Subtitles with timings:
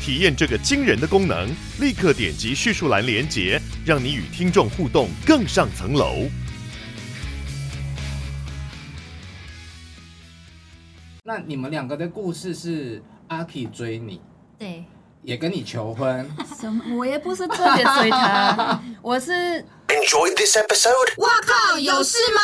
[0.00, 1.48] 体验这个惊人的功能，
[1.80, 6.28] 立刻点击叙述栏连接，让你与听众互动更上层楼。
[11.24, 14.20] 那你们两个的故事是阿 K 追你，
[14.58, 14.84] 对，
[15.22, 16.26] 也跟你求婚。
[16.58, 16.96] 什么？
[16.96, 19.32] 我也不是特别追他， 我是。
[19.88, 21.18] Enjoy this episode。
[21.18, 22.40] 哇靠，有事吗？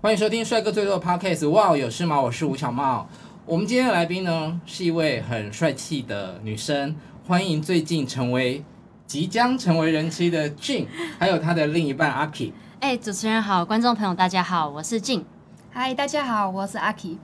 [0.00, 1.48] 欢迎收听帅哥最多的 Podcast。
[1.48, 2.20] 哇，有事吗？
[2.20, 3.08] 我是吴小帽。
[3.48, 6.94] 我们今天的来宾呢，是一位很帅气的女生。
[7.26, 8.62] 欢迎最近成为、
[9.06, 10.84] 即将成为人妻的 Jing，
[11.18, 12.52] 还有她的另一半阿 K。
[12.80, 15.22] 哎，主持人好，观众朋友大家好，我是 Jing。
[15.70, 17.16] 嗨，大家好，我是阿 K，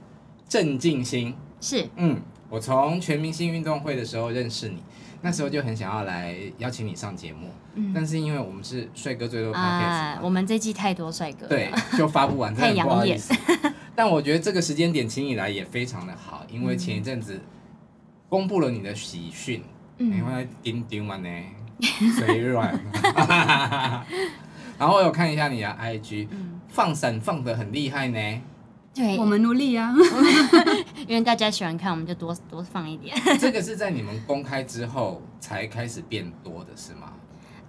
[0.49, 4.77] 郑静心是，嗯，我从全明星运动会的时候认识你，
[5.25, 13.19] 那时候就很想要来邀请你上节目，嗯，但是因为我们是帅哥最多 Podcast，啊，我们这季太多帅哥，对，就发不完， 太养眼。
[13.95, 17.41] 但我觉得这个时间点请你来也非常的好，因为前一阵子
[18.29, 19.63] 公布了你的喜讯，
[19.97, 21.27] 嗯，因为丁丁嘛呢，
[22.19, 22.79] 嘴软，
[24.77, 26.27] 然后我有看一下你的 IG。
[26.29, 26.51] 嗯。
[26.67, 28.41] 放闪放的很厉害呢，
[28.95, 29.93] 对，我们努力啊，
[31.05, 33.13] 因为大家喜欢看，我们就多多放一点。
[33.37, 37.11] 这个是在你们公开之后才开始变多的是吗？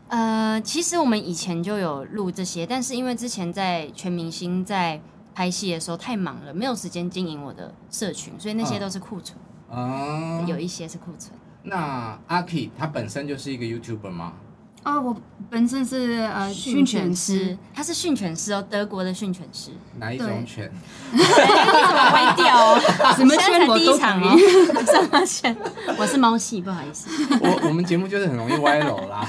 [0.08, 5.00] 呃，其实我们以前就有录这些，但是因为之前在全明星在
[5.34, 9.36] 拍戏的时候太忙了，没有时间经营我的社群，所以那些都是库存。
[9.68, 11.36] 啊、嗯，有一些是库存。
[11.64, 14.34] 那阿 K 他本身就是一个 YouTuber 吗？
[14.86, 15.16] 哦，我
[15.50, 19.72] 本身是呃训犬师，他是训犬师哦，德国的训犬师。
[19.98, 20.70] 哪一种犬？
[21.12, 22.78] 你怎么歪掉？
[23.18, 24.38] 什么犬我都场哦。
[24.86, 25.56] 什么犬？
[25.98, 27.08] 我是猫系，不好意思。
[27.40, 29.28] 我我们节目就是很容易歪楼啦。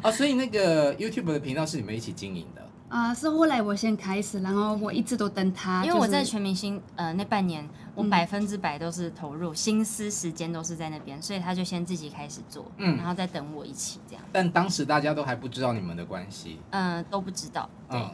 [0.00, 2.62] 啊， 所以那个 YouTube 的频道是你们一起经营的。
[2.90, 5.84] 啊、呃，是后来我先开始，然后我一直都等他。
[5.84, 14.24] 因为我在全明星呃那半年，我百分之百都是投入、嗯、心思、时间都是在那边，所以他就先自己开始做，嗯，然后再等我一起这样。
[14.32, 17.70] 但当时大家都还不知道你们的关系，嗯、呃，都不知道。
[17.90, 18.10] 嗯，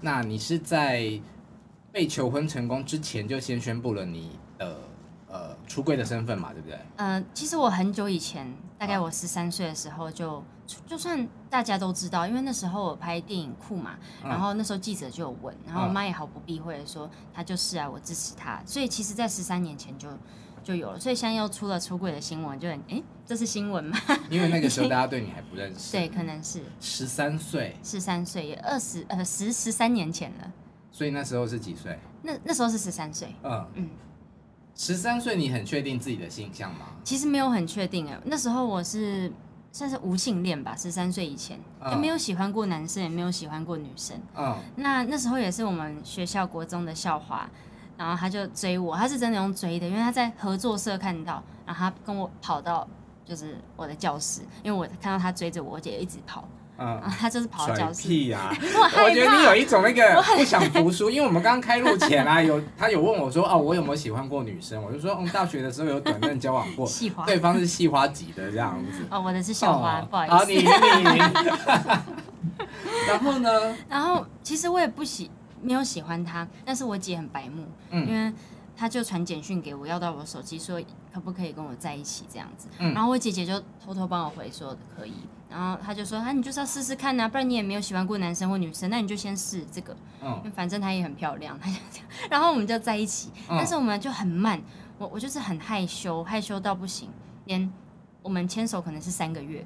[0.00, 1.20] 那你是在
[1.92, 4.76] 被求婚成功之前就先宣布了你的
[5.28, 6.76] 呃出柜的身份嘛，对不对？
[6.96, 10.42] 嗯、呃，其实我很久以前，大概我十三岁的时候就。
[10.86, 18.62] 就算大家都知道，因为那时候我拍电影库嘛，然后那时候记者就有问，然后我妈也毫不避讳的说，她就是啊，我支持她。
[18.64, 20.08] 所以其实，在十三年前就
[20.62, 21.00] 就有了。
[21.00, 23.98] 所以现在又出了出柜的新闻，就很哎，这是新闻吗？
[24.30, 25.92] 因为那个时候 大家对你还不认识。
[25.92, 30.52] 对，可能是十三岁，十三岁也二十呃十十三年前了。
[30.90, 31.98] 所以那时候是几岁？
[32.22, 33.34] 那那时候是十三岁。
[33.42, 33.90] 嗯嗯，
[34.74, 36.86] 十三岁你很确定自己的性向吗？
[37.02, 39.32] 其实没有很确定哎，那时候我是。
[39.72, 41.58] 算是无性恋吧，十三岁以前
[41.90, 44.14] 就没有喜欢过男生，也没有喜欢过女生。
[44.36, 47.48] 嗯，那那时候也是我们学校国中的校花，
[47.96, 52.86] 然后他就追我，他是真的用追的，因为他在合作社看到，然后他跟我跑到
[53.24, 56.46] 就是我的教室，因为我看到他追着我，我姐一直跑。
[56.78, 58.08] 嗯，他就是跑到教室。
[58.08, 58.50] 屁 呀！
[58.52, 64.82] 我觉得你有一种那个不想读书， 因为我们刚刚开录前啊，有他有问我说，哦，我有没有喜欢过女生？
[64.82, 66.88] 我就说，嗯，大学的时候有短暂交往过，
[67.26, 69.04] 对方是系花级的这样子。
[69.10, 70.34] 哦，我的是校花，不好意思。
[70.34, 71.22] 好，你你。
[73.06, 73.76] 然后呢？
[73.88, 78.32] 然后其实我也不喜没有喜欢他，但是我姐很白目，因为
[78.76, 80.80] 他就传简讯给我，要到我手机，说
[81.12, 82.68] 可不可以跟我在一起这样子。
[82.78, 85.12] 然后我姐姐就偷偷帮我回说可以。
[85.52, 89.94] 然后他就说：“啊，你就是要试试看呐，不然你也没有喜欢过男生或女生，那你就先试这个。
[90.22, 92.06] 嗯，反正她也很漂亮，他就这样。
[92.30, 94.58] 然后我们就在一起，但是我们就很慢。
[94.96, 97.10] 我我就是很害羞，害羞到不行，
[97.44, 97.70] 连
[98.22, 99.62] 我们牵手可能是三个月，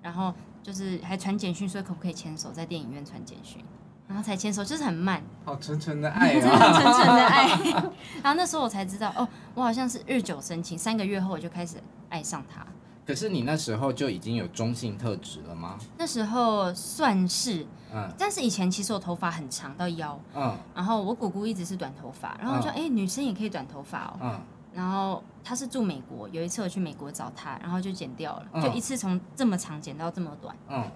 [0.00, 3.64] 然后就是还传简讯说可不可以牵手，在电影院传简讯，
[4.06, 5.20] 然后才牵手，就是很慢。
[5.44, 6.40] 好纯纯的爱啊，
[6.80, 7.48] 纯纯的爱。
[8.22, 11.76] 然后那时候我才知道，哦，我好像是日久生情，三个月后我就开始
[12.10, 12.64] 爱上他。”
[13.06, 15.78] 可是你那时候就已经有中性特质了吗？
[15.96, 17.64] 那时候算是，
[17.94, 24.40] 嗯，但是以前其实我头发很长到腰，嗯，然后我姑姑一直是短头发，然后我说，哎、女生也可以短头发哦，嗯，
[24.74, 30.90] 然后她是住美国，有一次我去美国找她，然后就剪掉了，嗯、就一次从这么长剪到这么短，嗯，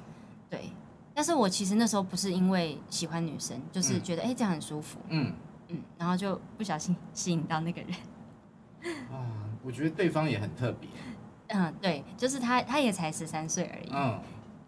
[0.50, 0.70] 对，
[1.14, 5.32] 但是我其实那时候不是因为喜欢女生，就是觉得哎、嗯欸、这样很舒服，嗯。
[5.72, 7.92] 嗯，然后就不小心吸引到那个人。
[9.08, 9.22] 啊，
[9.62, 10.90] 我觉得对方也很特别。
[11.52, 13.91] 嗯，对，就是他，他也才十三岁而已。
[13.93, 14.20] 嗯，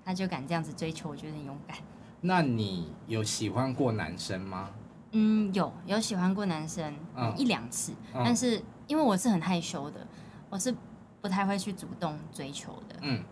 [0.04, 1.76] 他就敢这样子追求，我觉得很勇敢。
[2.20, 4.70] 那你有喜欢过男生吗？
[5.12, 10.06] 嗯，有有喜欢过男生，嗯，一两次，嗯，但是因为我是很害羞的，
[10.48, 10.74] 我是
[11.20, 12.96] 不太会去主动追求的。
[13.02, 13.22] 嗯，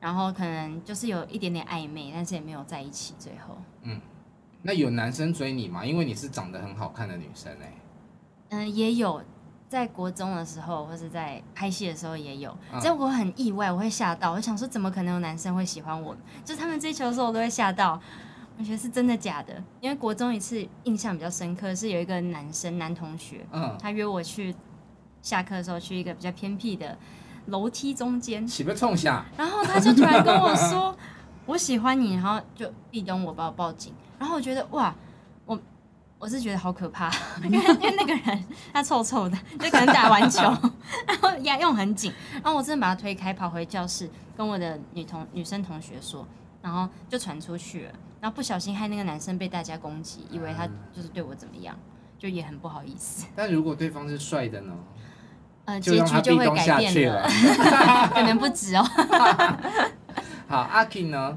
[0.00, 3.14] 然后可能就是有一点点暧昧，但是也没有在一起。
[3.18, 4.00] 最后，嗯，
[4.62, 5.84] 那有男生追你吗？
[5.84, 7.72] 因为你是长得很好看的女生哎。
[8.50, 9.22] 嗯，也有。
[9.76, 16.16] 在国中的时候，或是在拍戏的时候也有，这我很意外，我会吓到，我想说怎么可能有男生会喜欢我？
[16.46, 18.00] 就是他们追求的时候，我都会吓到，
[18.56, 19.62] 我觉得是真的假的。
[19.82, 24.56] 因为国中一次印象比较深刻，是有一个男生男同学，嗯，他约我去
[25.20, 26.96] 下课的时候去一个比较偏僻的
[27.48, 30.96] 楼梯中间，岂不冲下，然后他就突然跟我说
[31.44, 34.94] 我喜欢你，然后就壁咚我，把我抱紧，然后我觉得哇。
[36.18, 37.10] 我是觉得好可怕，
[37.44, 40.42] 因 为因为那个人他臭臭的，就可能打完球，
[41.06, 46.26] 然后压用很紧，然后我真的把他推开，跑回教室跟我的女同女生同学说，
[46.62, 51.76] 然后就传出去了，然后不小心害那个男生被大家攻击，以为他就是对我怎么样，
[52.18, 53.26] 就也很不好意思。
[53.36, 54.72] 但如果对方是帅的呢？
[55.66, 57.28] 呃，结局就会改变了，
[58.14, 58.84] 可能不止哦。
[60.48, 61.36] 好，阿 King 呢？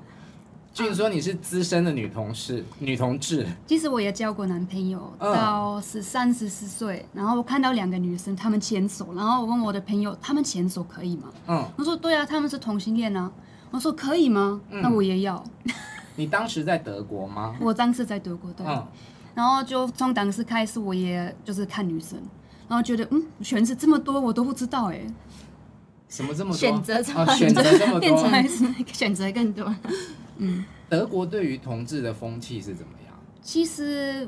[0.80, 3.46] 据说你是资深的女同事、女同志。
[3.68, 11.24] 其实我也交过男朋友，到十三、十四岁，然后我看到两个女生，她们牵手，然后我问我的朋友，她们牵手可以吗？
[11.48, 13.30] 嗯，我说对啊，他们是同性恋啊。
[13.72, 14.62] 我说可以吗？
[14.70, 15.44] 嗯、那我也要。
[16.16, 17.58] 你当时在德国吗？
[17.60, 18.66] 我当时在德国，对。
[18.66, 18.88] 嗯、
[19.36, 22.18] 然后就从当时开始，我也就是看女生，
[22.70, 25.02] 然后觉得嗯，选择这么多，我都不知道哎。
[26.08, 26.58] 什么这么多？
[26.58, 29.76] 选择这么多，哦、选择这么多， 变成 选择更多。
[30.40, 33.16] 嗯，德国对于同志的风气是怎么样？
[33.42, 34.28] 其实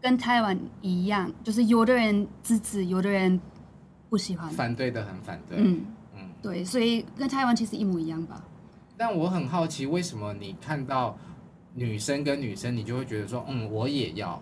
[0.00, 3.40] 跟台湾一样，就是有的人支持，有的人
[4.10, 5.58] 不喜欢，反对的很反对。
[5.58, 8.44] 嗯嗯，对，所以跟台湾其实一模一样吧。
[8.96, 11.16] 但我很好奇，为什么你看到
[11.74, 14.40] 女生跟女生，你就会觉得说，嗯，我也要？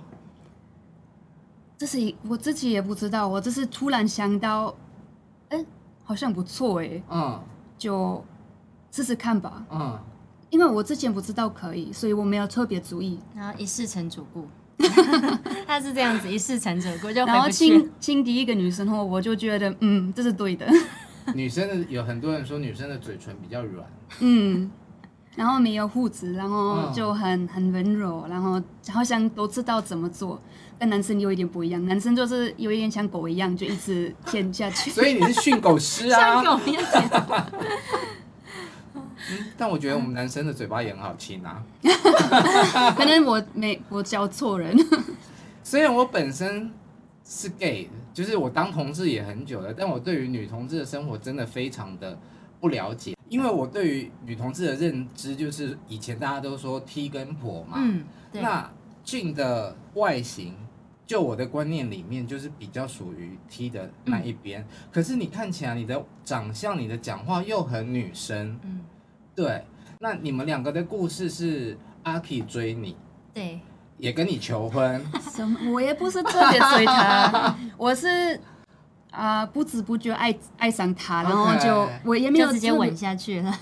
[1.79, 4.75] 这是我自己也不知道，我只是突然想到，
[5.49, 5.65] 哎，
[6.05, 7.43] 好像不错哎，嗯，
[7.79, 8.23] 就
[8.91, 9.99] 试试看吧，嗯。
[10.51, 13.19] 因为我之前不知道可以，所以我没有特别注意。
[13.35, 14.47] 然后一试成主顾，
[15.67, 17.25] 他是这样子一试成主顾就。
[17.25, 20.67] 然后亲亲第一个女生后，我就觉得嗯，这是对的。
[21.35, 23.87] 女生的有很多人说女生的嘴唇比较软，
[24.21, 24.71] 嗯，
[25.37, 30.41] 然后没有胡子，然后就很很温柔，然后好像都知道怎么做，
[30.79, 31.85] 跟男生有一点不一样。
[31.87, 34.91] 男生就是有一点像狗一样，就一直 舔下去。
[34.91, 36.19] 所以你是训狗师啊？
[36.19, 36.83] 像狗一样。
[39.31, 41.63] 嗯，但我觉得我们男生的嘴巴也很好亲啊。
[42.97, 44.77] 可能我没我教错人。
[45.63, 46.71] 虽然我本身
[47.25, 52.19] 是 gay，就是我当同志也很久了，但我对于女同志的生活真的非常的
[52.61, 53.15] 不了解。
[53.29, 58.43] 因为我对于女同志的认知就是以前大家都说 T 跟婆嘛，嗯，对。
[58.43, 58.69] 那
[59.05, 60.57] 俊的外形，
[61.07, 64.63] 就我的观念里面就是比较属于 T 的那一边。
[64.63, 68.81] 嗯，可是你看起来你的长相、你的讲话又很女生，嗯。
[69.41, 69.65] 对，
[70.01, 72.95] 那你们两个的故事是阿 K 追你，
[73.33, 73.59] 对，
[73.97, 75.03] 也跟你求婚。
[75.33, 75.73] 什么？
[75.73, 78.39] 我也不是特别追他， 我是
[79.11, 83.59] 啊、呃，不知不觉爱爱上他，然后就我也没有直接吻下去了，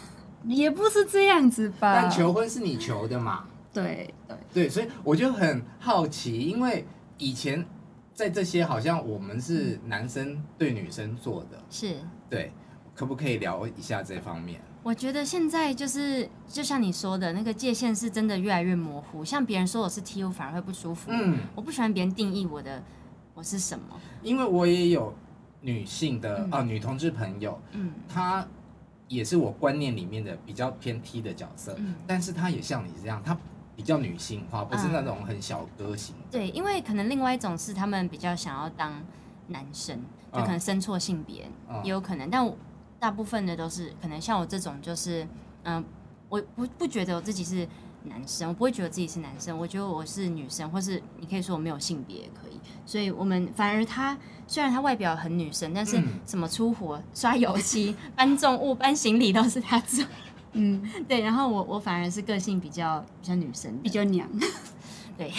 [0.46, 1.94] 也不是这样子吧。
[1.94, 3.44] 但求婚是你求的嘛？
[3.72, 6.84] 对对对，所以我就很好奇，因为
[7.18, 7.64] 以前
[8.12, 11.94] 在这些好像我们是男生对女生做的，是
[12.28, 12.50] 对，
[12.96, 14.60] 可不可以聊一下这方面？
[14.82, 19.24] 我觉得现在就是，就像你说的那个界限是真的越来越模糊。
[19.24, 21.10] 像别人说我是 T，我反而会不舒服。
[21.12, 22.82] 嗯，我不喜欢别人定义我的
[23.34, 23.84] 我是什么。
[24.22, 25.12] 因为我也有
[25.60, 28.46] 女性的啊、嗯呃、女同志朋友，嗯，她
[29.08, 33.36] 也是我观念里面的比较偏 T 的角色，嗯，但是她也像你这样，她
[33.76, 36.24] 比较女性化，不是那种很小歌型、嗯。
[36.30, 39.02] 对，因为可能另外一种是他们比较想要当
[39.48, 40.00] 男生，
[40.32, 42.56] 就可能生错性别、嗯、也有可能，但我。
[42.98, 45.22] 大部分的都是可能像我这种，就是
[45.62, 45.84] 嗯、呃，
[46.28, 47.66] 我不不觉得我自己是
[48.04, 52.58] 男生，我不会觉得自己是男生，我觉得我是女生，或是你可以说我没有性别也可以。
[52.84, 60.04] 所以我们反而他虽然他外表很女生，但是什么出活、刷油漆、 搬重物、搬行李都是他做。
[60.52, 61.20] 嗯，对。
[61.20, 64.28] 然后我我反而是个性比较比较女生，比较娘。
[65.18, 65.32] 对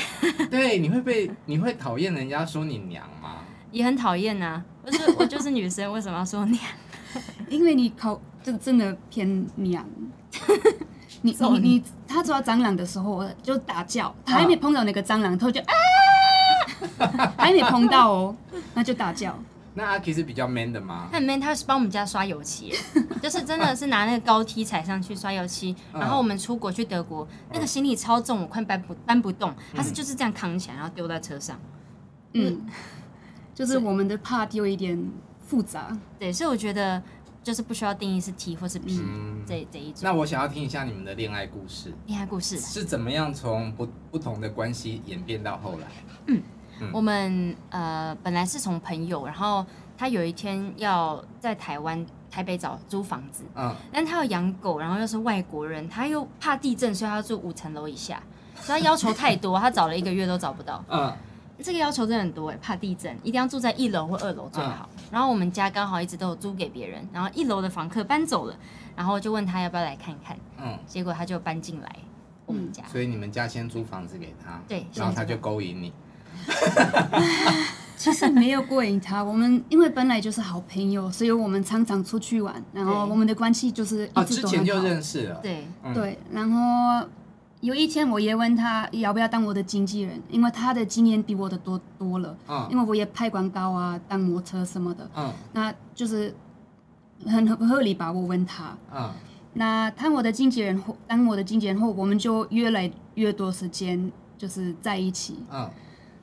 [0.51, 3.38] 对，你会被你会讨厌人家说你娘吗？
[3.72, 6.62] 也很讨厌呐，我是我就是女生，为什么要说娘？
[7.50, 9.86] 因为你口就真的偏娘，
[11.22, 18.36] 你你你他抓蟑螂的时候就大叫，他还没碰到那个蟑螂头就啊， 还没碰到哦，
[18.74, 19.38] 那就大叫。
[19.75, 21.08] 那阿 K 是比较 man 的吗？
[21.12, 22.74] 他很 man，他是帮我们家刷油漆，
[23.22, 25.74] 就是真的是拿那个高梯踩上去刷油漆。
[25.94, 31.58] 然后我们出国去德国，那个行李超重，我快搬不搬不动，他是就是这样扛起来，然后丢在车上。
[32.34, 32.66] 嗯，
[33.54, 35.00] 就是我们的 part 有一点
[35.50, 37.01] 复杂，对，所以我觉得
[37.41, 39.01] 就是不需要定义是 T 或是 P
[39.48, 40.01] 这这一种。
[40.03, 42.60] 那我想要听一下你们的恋爱故事，恋爱故事。
[42.60, 45.88] 是怎么样从不不同的关系演变到后来？
[46.27, 46.41] 嗯。
[46.94, 49.65] 我们呃本来是从朋友，然后
[49.98, 58.24] 他有一天要在台湾台北找租房子，嗯，但他要养狗，然后又是外国人，他又怕地震，所以他要住五层楼以下，
[58.62, 61.13] 所以他要求太多，他找了一个月都找不到，嗯，
[61.63, 64.89] 这个要求真的很多哎，怕地震，一定要住在一楼或二楼最好。
[64.98, 68.56] 嗯，然后我们家刚好一直都有租给别人，然后一楼的房客搬走了，
[68.96, 71.96] 然后就问他要不要来看看，嗯，结果他就搬进来
[72.46, 75.94] 我们家，所以你们家先租房子给他，对，然后他就勾引你。
[77.98, 84.25] 其实没有勾引他，我们因为本来就是好朋友，所以我们常常出去玩，然后我们的关系就是一直都很好。
[84.25, 85.36] 之前就认识了。
[85.44, 87.06] 对、嗯、对，然后
[87.62, 92.36] 有一天我也问他要不要当我的经纪人，因为他的经验比我的多多了。
[92.48, 92.68] 嗯。
[92.72, 95.10] 因为我也拍广告啊，当模特什么的。
[95.16, 95.34] 嗯。
[95.54, 96.34] 那就是
[97.25, 98.12] 很合理吧？
[98.12, 98.78] 我问他。
[98.96, 99.12] 嗯。
[99.54, 105.39] 那当我的经纪人后，当我的经纪人后，我们就越来越多时间就是在一起。
[105.51, 105.70] 嗯。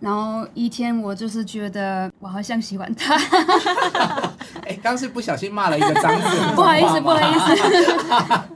[0.01, 3.15] 然后一天，我就是觉得我好像喜欢他。
[4.65, 8.56] 哎、欸，刚是不小心骂了一个脏字， 不好意思，不好意思。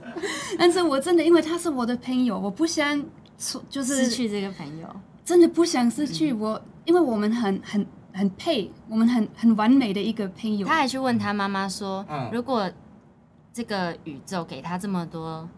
[0.61, 3.03] 但是我真的因为他是我的朋友，我不想
[3.71, 4.87] 就是失去这个朋友，
[5.25, 10.67] 真的不想失去我，嗯、因为我们很很很配，我们很很完美的一个朋友。
[10.67, 12.71] 他还去问他妈妈说，嗯、如果
[13.55, 15.49] 这个宇宙给他这么多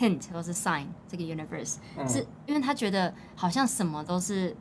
[0.00, 4.56] hint 或是 sign，这个 universe、嗯、是因为他觉得好像什么都是。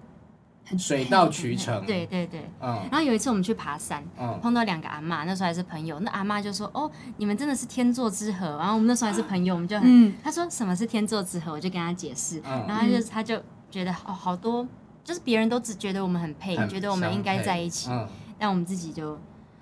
[0.76, 2.80] 水到渠成，对对对，嗯。
[2.92, 6.00] 然后有一次我们去爬山，嗯，碰到两个阿妈，那时候还是朋友。
[6.00, 14.68] 那阿妈就说：“哦，你们真的是天作之合。”然后我们那时候还是朋友，我们就很，嗯，他说什么是天作之合，我就跟他解释，然后他就他就觉得哦，好多
[15.04, 18.08] 就是别人都只觉得我们很配，觉得我们应该在一起，嗯，
[18.40, 19.18] 但我们自己就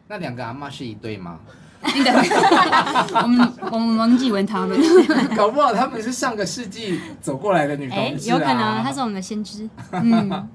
[0.07, 1.39] 那两个阿妈是一对吗？
[1.83, 4.75] 我 们我们忘记问他们，
[5.38, 10.50] 搞不好他们是上个世纪走过来的女同志啊，有可能他是我们的先知，嗯。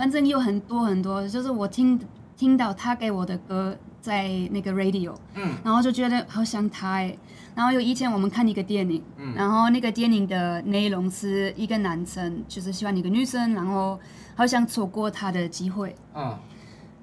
[0.00, 2.00] 反正有很多很多，就是我听
[2.34, 7.14] 听到他给我的歌在那个 radio，嗯，然后就觉得好想他哎。
[7.54, 14.00] 然后有一天我们看一个电影，嗯，然后那个电影的内容是一个男生就是喜欢一个女生，然后
[14.34, 16.34] 好想错过他的机会，嗯，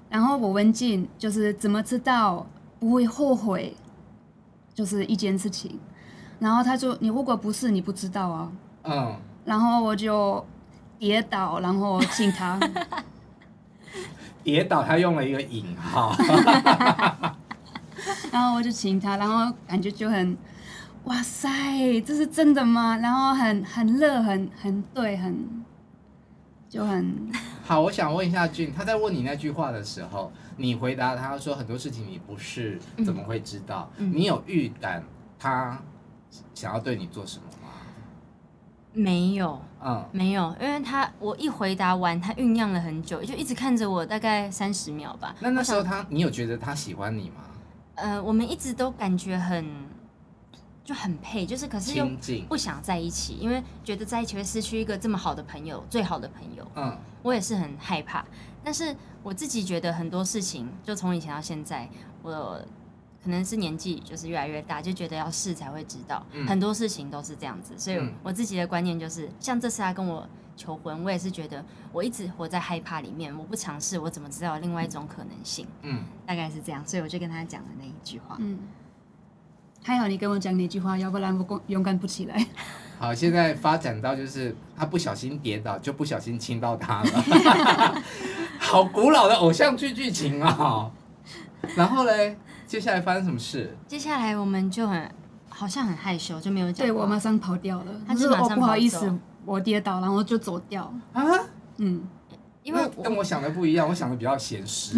[0.10, 2.48] 然后我问静就是怎么知道
[2.80, 3.76] 不会后悔，
[4.74, 5.80] 就是一件事情，
[6.40, 8.52] 然后他说你如果不是你不知道啊，
[8.86, 10.44] 嗯，然后我就。
[11.00, 12.60] 跌倒，然后请他。
[14.44, 16.16] 跌倒，他用了一个引号。
[18.32, 20.38] 然后我就请他，然后感觉就很，
[21.06, 22.98] 哇塞，这是真的吗？
[22.98, 25.66] 然后很很热，很很对，很
[26.70, 27.16] 就很。
[27.66, 33.92] 好，我想问一下俊，他在问你那句话的时候，你回答他说很多事情你不是怎么会知道？
[33.98, 35.04] 嗯、你有预感
[35.38, 35.78] 他
[36.54, 37.44] 想要对你做什么？
[38.98, 45.36] 没有，嗯，没有，因为他我一回答完，他酝酿了很久，就一直看着我，大概三十秒吧。
[45.40, 47.44] 那那时候他，你有觉得他喜欢你吗？
[47.94, 49.64] 呃，我们一直都感觉很
[50.84, 52.10] 就很配，就是可是又
[52.50, 56.68] 不想在一起，因为觉得在一起会失去一个这么好的朋友，最好的朋友。
[56.76, 58.26] 嗯，我也是很害怕，
[58.64, 61.88] 但是我自己觉得很多事情，就从以前到现在，
[62.24, 62.60] 我。
[63.28, 67.74] 可能是年纪就是越来越大，就觉得要试才会知道，嗯、很多事情都是这样子。
[67.78, 75.68] 所以我自己的观念就是，像这次他跟我求婚，我也是觉得我一直活在害怕里面，我不尝试，我怎么知道另外一种可能性？
[75.82, 78.38] 嗯，大概是这样，所以我就跟他讲了那一句话。
[78.40, 78.60] 嗯，
[79.84, 82.48] 还好你跟我讲那句话，要不然我勇敢不起来。
[82.98, 88.04] 好，现在发展到就是他不小心跌倒，就不小心亲到他了，
[88.58, 90.90] 好古老的偶像剧剧情啊！
[91.76, 92.38] 然后嘞。
[92.68, 93.76] 接下来发生什么事？
[93.88, 95.10] 接下来我们就很
[95.50, 96.86] 好像很害羞，就没有讲。
[96.86, 97.92] 对，我马上跑掉了。
[98.06, 101.24] 他就说：“哦，不好意思，我跌倒，然后就走掉。”啊？
[101.78, 102.04] 嗯，
[102.64, 104.98] 因为跟我想的不一样，我想的比较咸湿。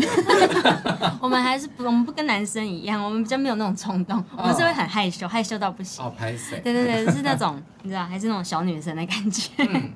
[1.21, 6.03] 我们还是不，我们不跟男生一样，我们比较没有那种冲动，我们是会很害羞，害羞到不行。
[6.03, 6.57] 哦，拍谢。
[6.61, 9.51] 对对对，是那种你知道，还是那种小女生的感觉。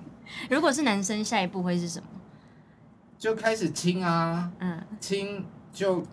[0.50, 2.06] 如果是男生，下一步会是什么？
[3.18, 6.06] 就开始亲啊，嗯，亲就。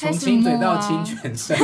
[0.00, 1.54] 从亲嘴到亲全身，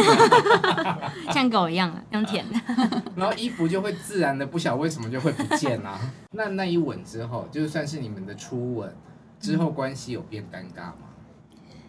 [1.32, 2.60] 像狗一样用舔的，
[3.16, 5.98] 然后衣服就会自然的不晓得为什么就会不见啊。
[6.32, 8.94] 那那一吻之后，就算是你们的初吻
[9.40, 11.08] 之后，关系有变尴尬吗？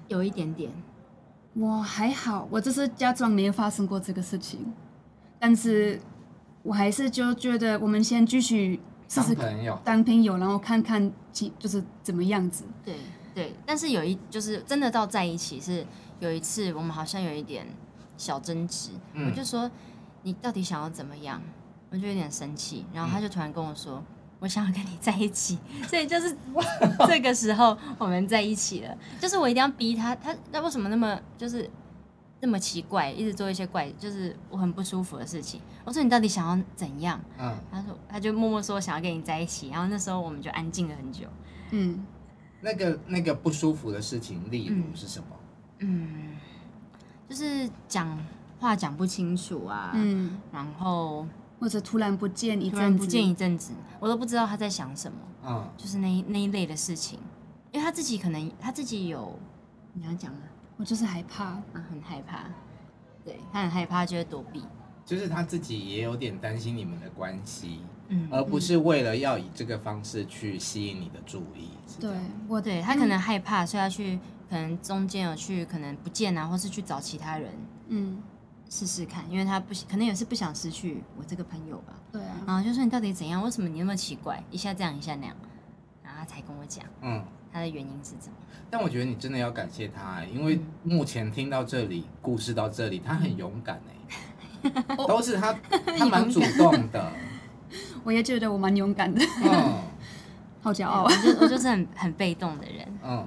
[0.08, 0.72] 有一点点。
[1.54, 4.74] 我还好，我这是假装没有发生过这个事情，
[5.38, 6.00] 但是
[6.64, 11.12] 我还是就觉得我们先继续试试朋友当朋友，然后看看
[11.60, 12.64] 就是怎么样子。
[12.86, 12.96] 对
[13.36, 15.86] 对，但是有一就是真的到在一起是
[16.20, 17.68] 有一次，我们好像有一点
[18.18, 19.70] 小争执，嗯、我就说
[20.24, 21.42] 你到底想要怎么样？
[21.90, 23.96] 我就有点生气，然后他就突然跟我说。
[23.98, 24.06] 嗯
[24.40, 25.58] 我想要跟你在一起，
[25.90, 26.38] 所以就是
[27.10, 28.96] 这个时候我们在一起了。
[29.20, 31.68] 就是我一定要逼他，他那为什么那么就是
[32.40, 35.60] 那么奇怪，一直做一些怪，就是我很不舒服的事情。
[35.84, 37.20] 我说你到底想要怎样？
[37.40, 41.26] 嗯，他说他就默默说想要跟你在一起，然后那时候我们就安静了很久。
[41.72, 42.06] 嗯，
[42.62, 45.26] 那个那个不舒服的事情，例如是什么？
[45.32, 45.47] 嗯，
[45.80, 46.36] 嗯，
[47.30, 48.18] 就是讲
[48.60, 49.92] 话讲不清楚啊。
[49.94, 51.26] 嗯，然后。
[51.60, 55.18] 或者突然不见一阵子，突然不见一阵子，我都不知道他在想什么。
[55.44, 57.18] 嗯，就是那那一类的事情，
[57.72, 59.40] 因为他自己可能他自己有，
[59.94, 60.42] 你要讲啊，
[60.78, 62.44] 我就是害怕，啊，很害怕，
[63.26, 64.64] 对，他很害怕，就会躲避。
[65.04, 67.80] 就是他自己也有点担心你们的关系，
[68.10, 71.70] 嗯，而不是为了要以这个方式去吸引你的注意。
[72.00, 72.12] 对，
[72.48, 77.52] 我对他可能害怕，所以他去可能中间有去可能不见啊，或是去找其他人，
[77.88, 78.22] 嗯。
[78.70, 81.94] 试试看，因为他不可能也是不想失去我这个朋友吧。
[82.12, 82.36] 对啊。
[82.46, 83.42] 然后就说你到底怎样？
[83.42, 84.44] 为什么你那么奇怪？
[84.52, 85.34] 一下这样，一下那样。
[86.04, 87.24] 然后他才跟我讲，嗯，
[87.54, 88.38] 他的原因是怎么？
[88.70, 93.80] 但我觉得你真的要感谢他，因为目前听到这里，故事到这里，他很勇敢
[94.64, 94.70] 哎，
[95.08, 95.54] 都是他，
[95.98, 97.14] 他蛮主动的。
[98.04, 99.22] 我也觉得我蛮勇敢的。
[99.46, 99.78] 嗯。
[100.62, 101.06] 好骄傲。
[101.06, 103.00] 我就我就是很很被动的人。
[103.02, 103.26] 嗯。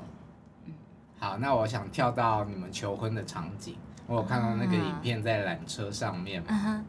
[1.30, 3.76] 好，那我想跳到你们求婚的场景。
[4.08, 6.80] 我有看到那个影片在缆车上面嘛，uh.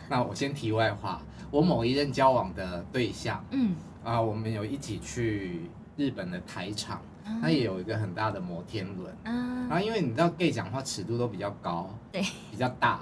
[0.10, 7.00] 那我先题外话，我某一任交往的对象，嗯，啊，我们有一起去日本的台场，
[7.40, 7.50] 他、uh.
[7.50, 9.70] 也有一个很大的摩天轮，uh huh.
[9.70, 12.32] 然后因为你知道 gay 讲话尺度都比较高，对、uh，huh.
[12.50, 13.00] 比较大，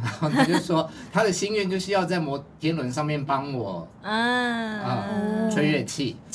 [0.00, 5.52] 然后他就说 他的心愿就是要在摩天轮上面帮我，嗯、uh，huh.
[5.52, 6.16] 吹乐器。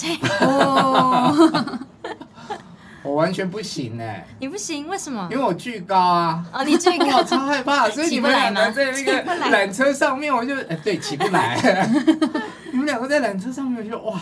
[3.03, 4.27] 我完全不行哎、欸！
[4.39, 4.87] 你不行？
[4.87, 5.27] 为什么？
[5.29, 6.45] 因为我巨高啊！
[6.53, 7.87] 哦，你巨高， 我超害怕。
[7.91, 11.59] 所以你们两个在那个缆车上面，我就哎、欸，对，起不来。
[12.71, 14.19] 你们两个在缆车上面，我就哇，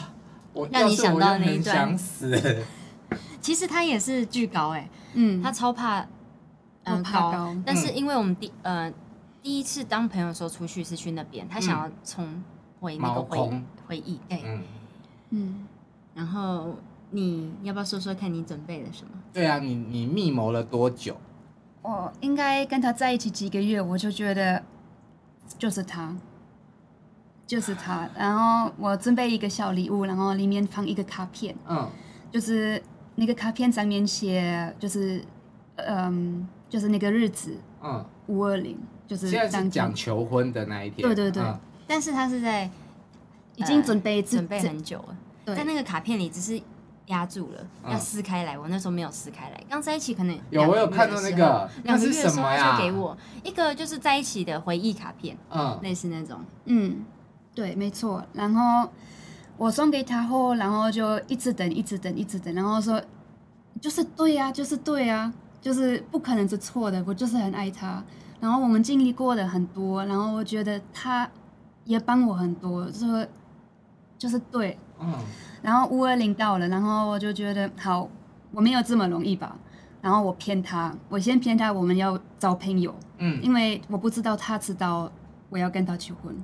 [0.54, 2.63] 我让你想到那一段，想死。
[3.39, 6.06] 其实他也是巨高哎、欸，嗯，他超怕，
[6.86, 7.32] 嗯，高。
[7.32, 8.91] 高但是因为我们第呃
[9.44, 12.44] 第一次当朋友的时候出去是去那边，他想要重
[12.80, 14.63] 回那个回空回忆，对，嗯，
[15.30, 15.67] 嗯，
[16.15, 16.76] 然后。
[17.12, 19.12] 你要不要说说看你准备了什么？
[19.34, 21.15] 对啊，你你密谋了多久？
[21.82, 24.63] 我应该跟他在一起几个月，我就觉得
[25.58, 26.15] 就是他，
[27.45, 28.10] 就是他。
[28.15, 31.89] 然后我准备一个小礼物，然后里面放一个卡片，嗯，
[32.32, 32.82] 就是
[33.15, 35.24] 那个卡片上面写，就是
[35.76, 41.43] 嗯，就是那个日子，嗯，五二零，就是现在是讲求婚的那一天，对对对。
[41.43, 42.69] 嗯、但是他是在
[43.56, 46.62] 已经准备、呃、准备很久了，对在那个卡片里只是。
[47.12, 48.58] 压住了，要撕开来。
[48.58, 57.06] 我那时候没有撕开来，刚在一起可能有，我有看到那个，两个月的时候他就给我一个，就是在一起的回忆卡片，嗯，类似那种，嗯，
[57.54, 58.24] 对，没错。
[58.34, 58.89] 然后
[59.58, 63.00] 我送给他后，然后就一直等，一直等，一直等，然后说
[63.80, 68.04] 就是对呀，就是对呀，就是不可能是错的，我就是很爱他。
[68.39, 71.30] 然后我们经历过的很多，然后我觉得他
[71.84, 73.26] 也帮我很多，说
[74.21, 75.12] 就是对，嗯。
[75.63, 78.07] 然后五二零到了，然后我就觉得好，
[78.51, 79.57] 我没有这么容易吧。
[79.99, 85.12] 然后我骗他，我先骗他我们要找朋友，嗯，因为我不知道他知道
[85.49, 86.36] 我要跟他求婚。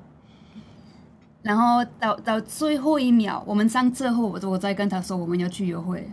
[1.43, 6.09] 然后到到最后一秒，我们上车后，我我再跟他说我们要去约会。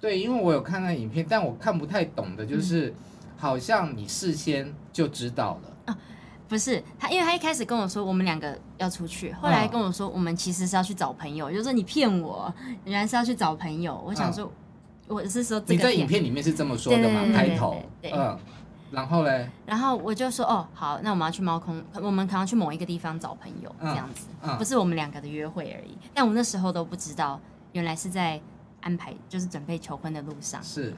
[0.00, 2.94] 对，因为我有看那影片，但我看不太懂的就是，嗯、
[3.36, 5.75] 好像你事先就知道了。
[6.48, 12.52] 不是他，因为他一开始跟我说我们两个要出去，后来跟我说我们其实是要去找朋友，就是说你骗我，
[12.84, 14.00] 原来是要去找朋友。
[14.06, 14.50] 我想说，
[15.08, 15.74] 我是说这个。
[15.74, 17.22] 你在影片里面是这么说的吗？
[17.34, 18.38] 开头，嗯，
[18.92, 19.48] 然后嘞？
[19.66, 25.98] 然后我就说哦，好，那我们要去猫空，我们可能去某一个地方找朋友，这样子，不是我们两个的约会而已。
[26.14, 27.40] 但我那时候都不知道，
[27.72, 28.40] 原来是在
[28.82, 30.62] 安排，就是准备求婚的路上。
[30.62, 30.94] 是。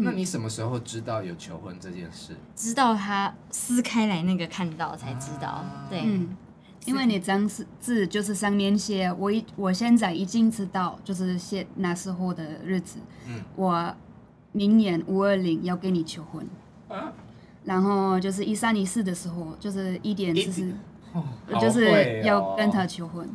[0.00, 2.36] 那你什么时候知道有求婚这件事？
[2.54, 6.36] 知道他撕开来那个看到才知道，啊、对，嗯，
[6.86, 7.46] 因为你张
[7.80, 13.94] 字就是上面写我一我现在已经知道，就是写那时候的日子，嗯，我
[14.52, 16.46] 明年五二零要跟你求婚，
[16.88, 17.12] 啊、
[17.64, 20.72] 然后就是一三一四的时候，就是一点就是，
[21.12, 21.24] 哦、
[21.60, 23.28] 就是要跟他求婚。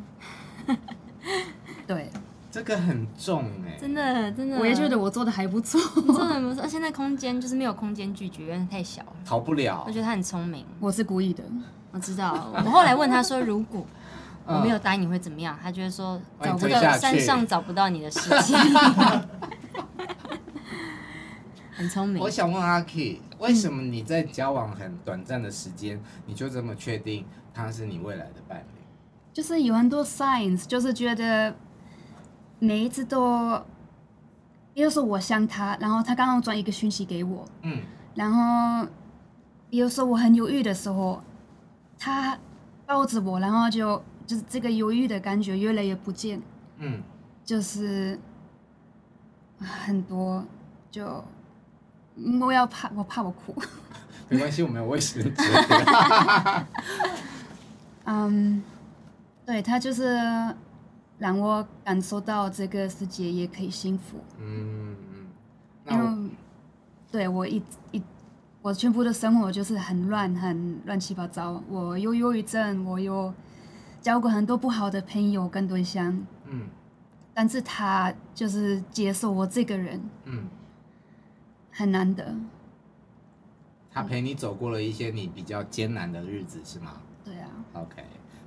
[2.53, 6.67] 这个很重哎，真的真的，我也觉得我做的还不错，做的很不错。
[6.67, 9.83] 现在空间就是没有空间拒绝，因为太小了，逃不了。
[9.87, 11.43] 我觉得他很聪明，我是故意的，
[11.89, 12.51] 我知道。
[12.53, 13.83] 我后来问他说，如果
[14.45, 15.57] 我没有答应你会怎么样？
[15.63, 18.55] 他觉得说找不到山上找不到你的事情。
[21.75, 22.21] 很聪明。
[22.21, 28.65] 我想问阿 K，为什么你在交往很短暂的时间，嗯、你就这么确定他是你未来的伴侣？
[29.33, 31.55] 就是有很多 signs，就是觉得
[32.63, 33.61] 每一次都，
[34.73, 37.81] 比如说我想他，然后他刚刚转一个讯息给我，嗯，
[38.15, 38.87] 然后
[39.69, 41.21] 有时候我很犹豫的时候，
[41.99, 42.39] 他
[42.85, 46.41] 抱着我，然后就就是这个犹豫的感觉越来越不见，
[46.77, 47.03] 嗯，
[47.43, 48.17] 就是
[49.59, 50.45] 很多
[50.89, 51.23] 就。
[52.39, 53.55] 我要怕，我怕我哭。
[54.29, 55.43] 没关系，我没有卫生纸。
[58.05, 58.63] 嗯，
[59.43, 60.21] 对，他就是
[61.17, 64.17] 让我感受到这个世界也可以幸福。
[64.39, 65.27] 嗯嗯。
[65.85, 66.29] 然后，
[67.11, 68.01] 对我一一，
[68.61, 71.61] 我全部的生活就是很乱，很乱七八糟。
[71.69, 73.33] 我有忧郁症，我有
[74.01, 76.25] 交过很多不好的朋友跟对象。
[76.45, 76.67] 嗯。
[77.33, 80.01] 但是他就是接受我这个人。
[80.25, 80.47] 嗯。
[81.75, 82.35] 很难得，
[83.91, 87.01] 他陪你走过了一些你比较艰难的日子，是吗？
[87.25, 87.49] 对啊。
[87.73, 88.03] OK，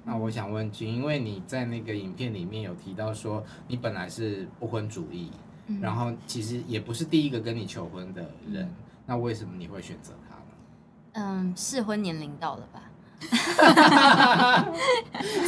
[0.07, 5.31] 那我想问君，因为你在那个影片里面有提到说，你本来是不婚主义，
[5.67, 10.43] 嗯、然后其实也不是第一个跟你求婚的人，嗯、那为什么你会选择他呢？
[11.13, 12.83] 嗯，适婚年龄到了吧？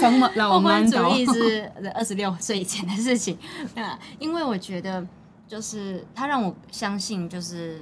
[0.01, 3.39] 从老不婚主义 是二十六岁以前的事情，
[4.19, 5.07] 因为我觉得。
[5.49, 7.81] 就是他让我相信，就是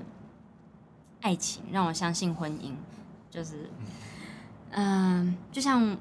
[1.21, 2.71] 爱情，让我相信婚姻，
[3.29, 3.69] 就是，
[4.71, 5.99] 嗯、呃，就像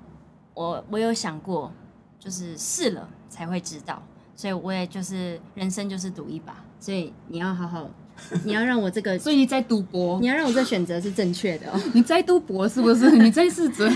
[0.55, 1.71] 我我有想过，
[2.17, 4.01] 就是试了才会知道，
[4.35, 7.87] 所以我也就是人生就是赌一把，所以你要好好，
[8.43, 13.11] 你要让我这个， 所以你在赌博，你要让我这选择是正确的哦， 你在赌博是不是？
[13.11, 13.87] 你在试着，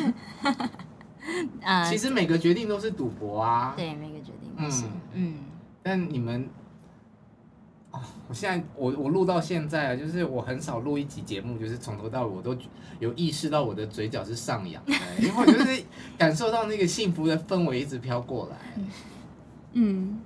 [1.64, 5.36] 啊，其实每个决定都是赌博啊，对，每个决定都是，嗯，嗯，
[5.82, 6.48] 但你们。
[8.30, 12.56] 哦，我现在我我录到现在啊，就是我很少录一集节目，就是从头到尾我都
[13.00, 15.84] 有意识到我的嘴角是上扬的，因为我就是
[16.18, 18.84] 感受到那个幸福的氛围一直飘过来。
[19.74, 20.20] 嗯，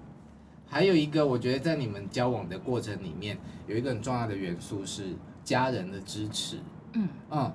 [0.68, 3.38] 还有一个，我觉得在你们交往的过程里面，
[3.68, 6.58] 有一个很重要的元素是家人的支持。
[6.94, 7.52] 嗯嗯，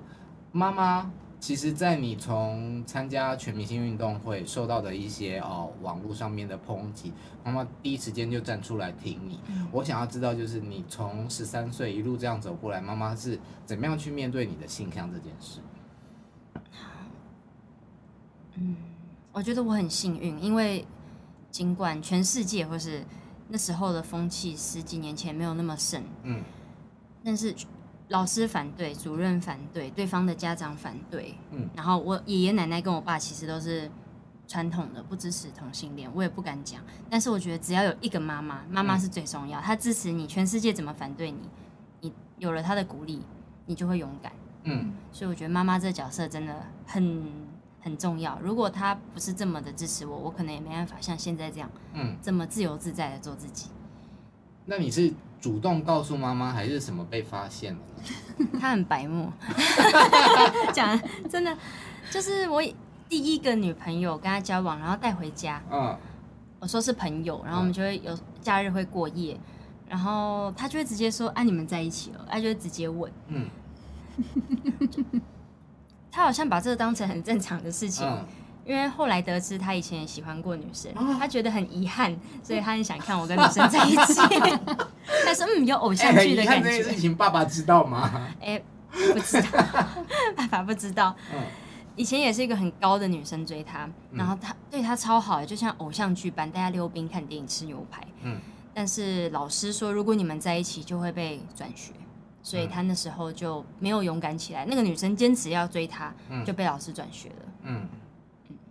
[0.51, 1.11] 妈妈。
[1.39, 7.13] 其实，在你从参加全明星运动会受到的一些哦网络上面的抨击，
[7.45, 9.39] 妈妈第一时间就站出来挺你。
[9.47, 15.59] 嗯、我想要知道，就是你从十三岁一路这样走过来，妈妈是怎么样去面对你的性向这件事？
[18.55, 18.75] 嗯，
[19.31, 20.85] 我觉得我很幸运，因为
[21.49, 23.01] 尽管全世界或是
[23.47, 26.43] 那时候的风气十几年前没有那么盛，嗯，
[27.23, 27.55] 但是。
[28.09, 33.89] 老师反对，主任反对，对方的家长反对，嗯，然后我爷爷奶奶跟我爸其实都是
[34.47, 36.81] 传统的，不支持同性恋，我也不敢讲。
[37.07, 41.39] 但是我觉得只要有一个妈妈，妈妈是最重要，她支持你，全世界怎么反对你，
[42.01, 43.21] 你有了她的鼓励，
[43.67, 44.31] 你就会勇敢，
[44.63, 44.91] 嗯。
[45.11, 47.23] 所以我觉得妈妈这角色真的很
[47.79, 48.39] 很重要。
[48.41, 53.69] 如果她不是这么的支持我，我可能也没办法像现在这样，嗯，这么自由自在的做自己。
[54.65, 57.79] 那你是主动告诉妈妈，还是什么被发现了
[58.37, 58.47] 呢？
[58.59, 59.31] 他很白目，
[60.73, 60.99] 讲
[61.29, 61.57] 真的，
[62.11, 62.61] 就是我
[63.07, 65.61] 第一个女朋友跟他交往，然后带回家。
[65.71, 65.97] 嗯，
[66.59, 69.39] 我说是朋友，然后我们就会有假日会过夜，
[69.87, 73.11] 然后他就会直接说：“啊，你们在一起了。”他就会直接问。
[73.27, 73.47] 嗯，
[76.11, 78.05] 他好像把这个当成很正常的事情。
[78.07, 78.25] 嗯
[78.69, 84.13] 因为后来得知他以前也喜欢过女生，他觉得很遗憾，所以他很想看我跟女生在一起。
[85.25, 88.27] 他说：“嗯，有偶像剧的感觉。”这件事情爸爸知道吗？
[88.39, 89.63] 哎，不知道，
[90.37, 91.15] 爸爸不知道。
[91.95, 98.05] 以前也是一个很高的女生追他，然后他对他超好，就像偶像剧般，大家溜冰、看电影、吃牛排。
[98.21, 98.39] 嗯。
[98.71, 101.91] 但是老师说，如果你们在一起，就会被转学，
[102.43, 104.63] 所以他那时候就没有勇敢起来。
[104.67, 106.13] 那个女生坚持要追他，
[106.45, 107.35] 就被老师转学了。
[107.63, 107.89] 嗯。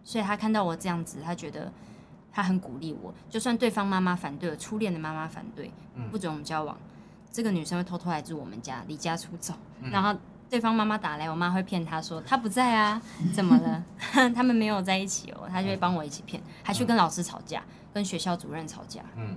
[0.08, 1.70] 所以他看到我这样子，他觉得
[2.32, 3.12] 他很鼓励我。
[3.28, 5.70] 就算对方妈妈反对了，初恋的妈妈反对，
[6.10, 6.88] 不准我们交往，嗯、
[7.30, 9.52] 这个女生会偷偷来住我们家，离家出走。
[9.82, 10.18] 嗯、然后
[10.48, 13.02] 对方妈妈打来，我妈会骗他说他不在啊，
[13.34, 13.84] 怎么了？
[14.34, 19.02] 他们没有在一起哦，他就会帮我一起骗，还去跟老师吵架，跟学校主任吵架。
[19.14, 19.36] 嗯，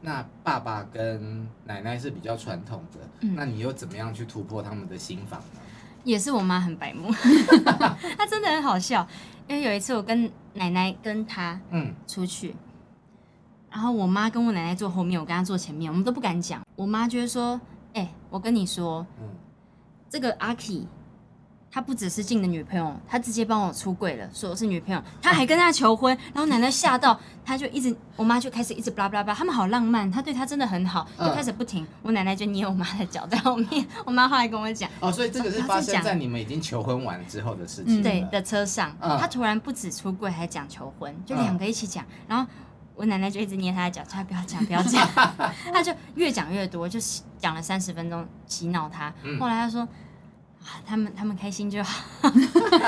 [0.00, 5.60] 那爸爸跟奶奶是比较传统的，嗯、那你又怎么样去突破他们的心防呢？
[6.06, 7.10] 也是我妈很白目，
[8.16, 9.06] 她真的很好笑。
[9.48, 12.54] 因为有一次我跟奶奶跟她嗯出去，
[13.70, 16.62] 然后我妈跟我奶奶坐后面，我跟她坐前面，我们都不敢讲。
[16.76, 17.60] 我妈就会说
[17.92, 19.28] ：“哎、欸，我跟你说，嗯，
[20.08, 20.86] 这个阿 K。”
[21.70, 42.50] 他不只是进的女朋友，他直接帮我出柜了，说我是女朋友，他还跟他求婚，然后奶奶吓到，他就一直，我妈就开始一直巴拉巴拉，他们好浪漫，他对他真的很好，就开始不停，我奶奶就捏我妈的脚在后面，我妈后来跟我讲，哦，所以这个是发生在你们已经求婚完之后的事情，对的车上，他突然不止出柜，还讲求婚，就两个一起讲，然后
[42.94, 45.06] 我奶奶就一直捏他的脚，叫他不要讲，不要讲，
[45.74, 46.98] 他就越讲越多，就
[47.38, 49.86] 讲了三十分钟洗脑他，后来他说。
[50.86, 52.04] 他们他们开心就好。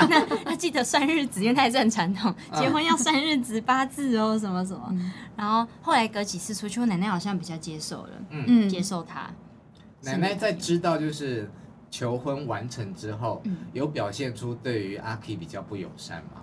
[0.09, 4.95] 那他记得算日子，因为他也是很传统，结婚要算日子、八字哦，什么什么。
[5.35, 9.29] 然后后来隔几次出去，我奶奶好像比较接受了，嗯，接受他。
[10.01, 11.49] 奶奶在知道就是
[11.89, 13.41] 求婚完成之后，
[13.73, 16.41] 有表现出对于阿 K 比较不友善吗？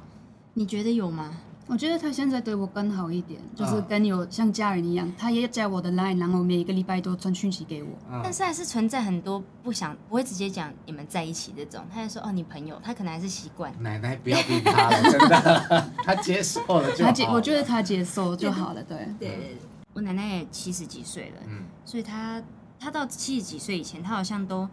[0.54, 1.30] 你觉得有吗？
[1.68, 7.90] 我觉得他现在对我更好一点，就是跟有像家人一样，他也加我的 line，然后每一个礼拜都传讯息给我。
[8.22, 13.72] 但是还是存在很多不想不会直接讲你们在一起这种，他就说哦你朋友，他可能还是习惯。
[13.82, 17.06] 奶奶不要逼他了，真的， 他接受了就好了。
[17.06, 18.98] 他接，我觉得他接受就好了，对。
[19.18, 19.56] 对，对，
[19.92, 22.40] 我奶奶也七十几岁了，嗯，所以他
[22.78, 24.68] 他到七十几岁以前，他好像都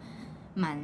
[0.54, 0.80] 蛮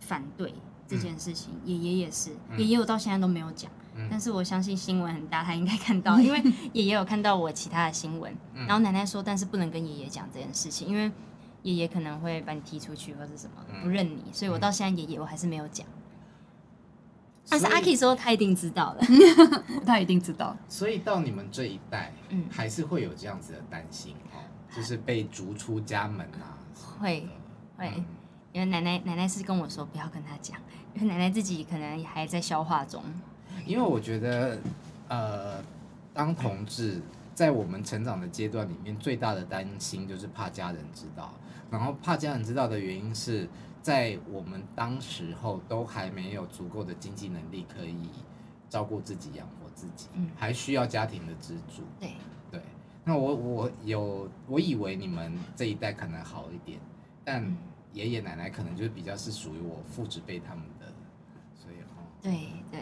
[0.00, 0.52] 反对
[0.88, 1.52] 这件事情。
[1.64, 3.70] 爷爷也是，爷爷我到现在都没有讲。
[4.10, 6.42] 但是我相信新闻很大，他应该看到， 因为
[6.74, 8.30] 爷爷有看到我其他的新闻。
[8.54, 11.10] 然后奶奶说，但是不能跟爷爷讲这件事情，因为
[11.62, 14.22] 爷爷可能会把你踢出去或者什么，不认你。
[14.32, 15.86] 所以我到现在爷爷我还是没有讲。
[17.48, 19.00] 但是阿 K 说他一定知道了，
[19.86, 20.56] 他一定知道。
[20.68, 24.42] 所以到你们这一代，嗯，还是会有这样子的担心哦，
[24.74, 26.58] 就是被逐出家门啊。
[26.98, 27.26] 会
[27.78, 28.04] 会，
[28.56, 30.58] 因为奶奶奶奶是跟我说不要跟他讲，
[30.94, 33.02] 因为奶奶自己可能还在消化中。
[33.66, 34.58] 因为我觉得，
[35.08, 35.62] 呃，
[36.14, 37.02] 当同志
[37.34, 41.34] 在我们成长的阶段里面，最大的担心就是怕家人知道。
[41.70, 43.46] 然后怕家人知道的原因是
[43.82, 48.08] 在我们当时候都还没有足够的经济能力可以
[48.70, 51.82] 照顾自己、养活自己，还需要家庭的资助。
[52.00, 52.12] 对
[52.50, 52.62] 对。
[53.04, 56.80] 那我我有我以为你们这一代可能好一点，
[57.22, 57.54] 但
[57.96, 60.86] 爷爷奶奶可能就是比较是属于我父执辈他们的，
[61.54, 62.02] 所以哈。
[62.22, 62.32] 对
[62.70, 62.80] 对。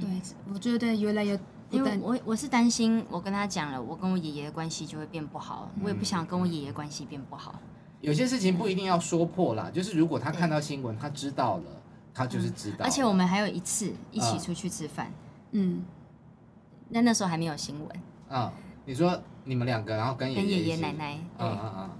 [0.00, 0.06] 对，
[0.54, 1.36] 我觉得越来越，
[1.70, 7.60] 因为我我是担心，我跟他讲了，我跟我爷爷的关系就会变不好，我也不想跟我爷爷关系变不好。
[8.00, 11.82] 有些事情不一定要说破啦，就是如果他看到新闻，他知道了，
[12.14, 12.84] 他就是知道。
[12.84, 15.12] 而且我们还有一次一起出去吃饭，
[15.50, 15.84] 嗯，
[16.88, 17.88] 那那时候还没有新闻。
[18.30, 18.48] 嗯，
[18.84, 21.90] 你说你们两个，然后跟爷跟爷爷奶奶，嗯嗯嗯，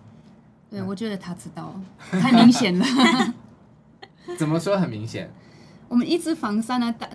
[0.70, 1.74] 对，我觉得他知道，
[2.10, 2.84] 太明显了。
[4.36, 5.30] 怎么说很明显？
[5.88, 7.08] 我们一直防散啊，打。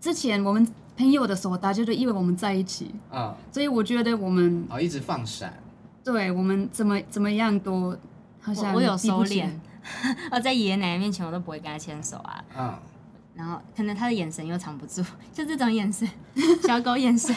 [0.00, 5.52] 之前我们朋友的时候，大家都以为我们在一起啊，所以我觉得我们哦一直放闪，
[6.02, 7.94] 对我们怎么怎么样都
[8.40, 9.50] 好像我，我有收敛，
[10.32, 12.74] 我在爷爷奶奶面前我都不会跟他牵手啊，嗯，
[13.34, 16.08] 然后可能他的眼神又藏不住， 就这种眼神，
[16.66, 17.36] 小狗眼神，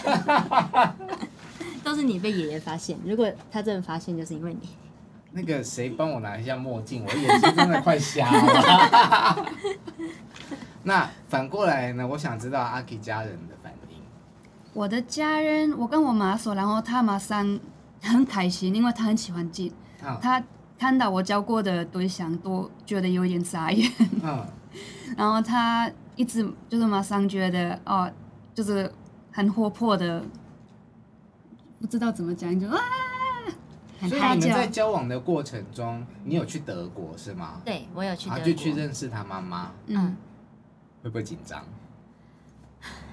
[1.84, 4.70] 都是你被爷爷发现，如果他真的发现，就是因为你。
[5.38, 9.45] 那个谁帮我拿一下墨镜，我眼睛真的快瞎了。
[10.82, 12.08] 那反过来呢？
[12.08, 14.02] 我想知道阿 K 家人的反应。
[14.73, 17.60] 我的家人，我跟我妈说，然后他马上
[18.02, 19.71] 很开心，因为他很喜欢静。
[20.02, 20.43] 哦、他
[20.80, 23.91] 看到我交过的对象，都觉得有点傻眼。
[24.00, 24.47] 嗯、哦。
[25.15, 28.12] 然后他一直就是马上觉得哦，
[28.56, 28.91] 就是
[29.32, 30.23] 很活泼的，
[31.80, 32.80] 不知道怎么讲，就啊。
[34.00, 37.62] 所以你们在交往的过程中，你有去德国是吗？
[37.66, 39.72] 对，我有去德国，就去认识他妈妈。
[39.88, 40.16] 嗯。
[41.04, 41.64] 会不会紧张？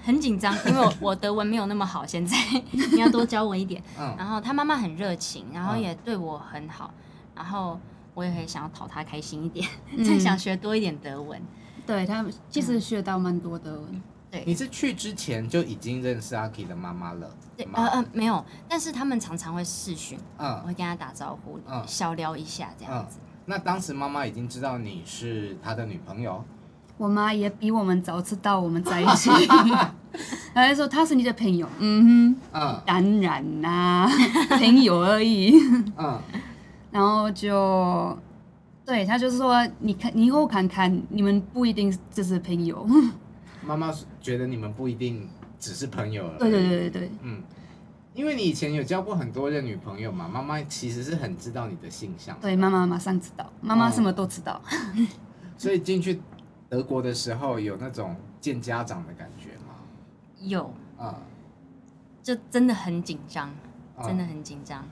[0.03, 2.37] 很紧张，因为我 我德文没有那么好，现在
[2.73, 3.83] 你要多教我一点。
[3.99, 6.93] 嗯，然后他妈妈很热情，然后也对我很好，
[7.35, 7.79] 然后
[8.15, 9.67] 我也很想要讨他开心一点，
[10.05, 11.41] 再、嗯、 想学多一点德文。
[11.87, 13.91] 对，他其实学到蛮多德文。
[13.93, 14.01] 对，
[14.47, 17.31] 你是去之前就已经认识阿 K 的妈妈了？
[17.57, 23.19] 对，呃呃，没有，但是他们常常会视讯，嗯，我会跟他打招呼，嗯，小聊一下这样子。
[23.19, 26.45] 嗯、那当时妈妈已经知道你是他的女朋友？
[26.97, 29.29] 我妈也比我们早知道我们在一起，
[30.55, 34.09] 她就说她是你的朋友，嗯哼，嗯，当然啦，
[34.51, 35.59] 朋友而已，
[35.97, 36.21] 嗯，
[36.93, 38.17] 然后就，
[38.87, 42.87] 对，他就是说，你看，你以后看看，你们不一定只是朋友。
[43.67, 46.39] 妈妈觉得你们不一定只是朋友了。
[46.39, 47.43] 对对对对对，嗯，
[48.15, 52.39] 因为你以前有交过很多任女朋友嘛，妈妈其实是很知道你的性向。
[52.41, 55.07] 对，妈妈马上知道，妈妈什么都知道，哦、
[55.57, 56.21] 所以进去。
[56.67, 59.77] 德国的时候有那种见家长的感觉吗？
[60.41, 60.65] 有
[60.99, 61.23] 啊，嗯、
[62.21, 63.55] 就真的很紧张。
[64.03, 64.85] 真的很紧张。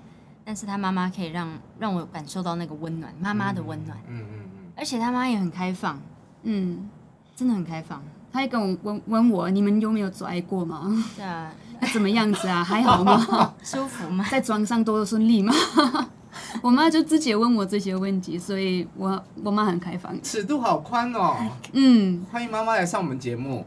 [0.44, 3.98] 但是他妈妈可以让让我感受到那个温暖，妈妈的温暖。
[4.06, 4.72] 嗯嗯嗯。
[4.76, 6.00] 而且他妈也很开放，
[6.44, 6.88] 嗯，
[7.34, 8.00] 真的很开放。
[8.32, 10.90] 他还跟我问问我，你们有没有做爱过吗？
[11.16, 11.52] 对啊。
[11.92, 12.62] 怎么样子啊？
[12.62, 13.52] 还好吗？
[13.62, 14.24] 舒服吗？
[14.30, 15.52] 在床上都顺利吗？
[16.62, 21.36] 我妈就直接问我这些问题，所以我我妈很开放，尺度好宽哦。
[21.72, 23.66] 嗯，欢迎妈妈来上我们节目。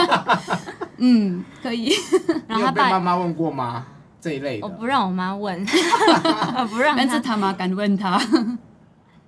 [0.98, 1.94] 嗯，可以。
[2.48, 3.86] 你有被妈妈问过吗？
[4.20, 4.66] 这一类的。
[4.66, 5.64] 我不让我妈问，
[6.58, 6.94] 我不让。
[6.96, 8.20] 但是他妈敢问他。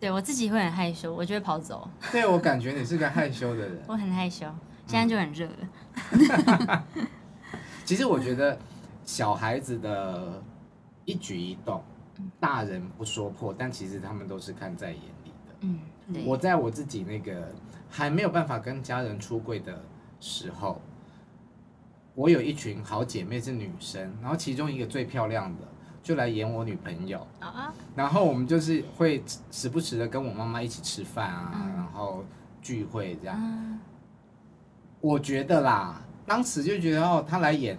[0.03, 1.89] 对，我自己会很害羞，我就会跑走。
[2.11, 3.81] 对，我感觉你是个害羞的人。
[3.87, 4.45] 我很害羞，
[4.85, 6.85] 现在就很热了。
[7.87, 8.59] 其实我觉得
[9.05, 10.43] 小孩子的
[11.05, 11.81] 一举一动。
[12.41, 15.55] 大人不说破，但其实他们都是看在眼里的。
[15.61, 15.79] 嗯，
[16.27, 17.55] 我在我自己那个
[17.89, 19.85] 还没有办法跟家人出柜的
[20.19, 20.81] 时候，
[22.17, 25.63] 我有一群好姐妹是女生，然后其中一个最漂亮的
[26.03, 27.27] 就来演我女朋友。
[27.41, 32.25] 啊，然后我们就是会时不时的跟我妈妈一起吃饭啊，然后
[32.61, 33.79] 聚会这样。
[35.01, 37.79] 我觉得啦，当时就觉得哦，她来演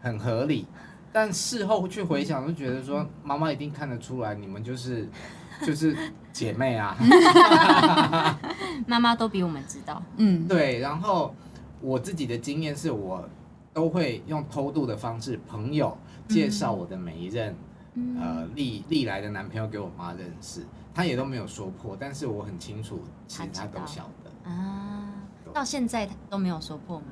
[0.00, 0.66] 很合理。
[1.12, 5.08] 但事后去回想，就觉得说妈妈一定看得出来，你们就是
[5.64, 5.96] 就是
[6.32, 6.96] 姐妹啊。
[8.86, 10.80] 妈妈都比我们知道，嗯，对。
[10.80, 11.32] 然后
[11.80, 13.28] 我自己的经验是我
[13.72, 15.96] 都会用偷渡的方式，朋友
[16.28, 17.54] 介绍我的每一任、
[17.94, 25.12] 嗯、呃历历来的男朋友给我妈认识，他也都没有说破，但是我很清楚，其实他都晓得啊。
[25.52, 27.06] 到现在都没有说破吗？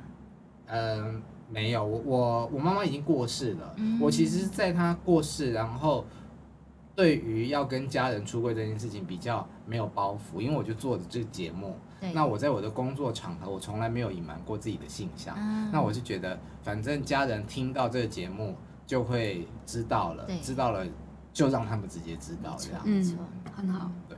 [0.67, 1.21] 嗯、呃。
[1.49, 3.73] 没有，我我我妈妈已经过世了。
[3.75, 6.03] 嗯、我其实在她过世，然后
[6.95, 11.75] 对于要跟家人出柜这件事情比较没有包袱，因为我就做的这个节目。
[12.11, 15.35] 那我在我的工作场合，我从来没有隐瞒过自己的性向。
[15.37, 20.85] 嗯、那我就觉得，反正家人听到这个节目就会知道了，知道了
[21.31, 22.81] 就让他们直接知道这样。
[22.85, 23.17] 嗯，
[23.55, 23.91] 很好。
[24.07, 24.17] 对，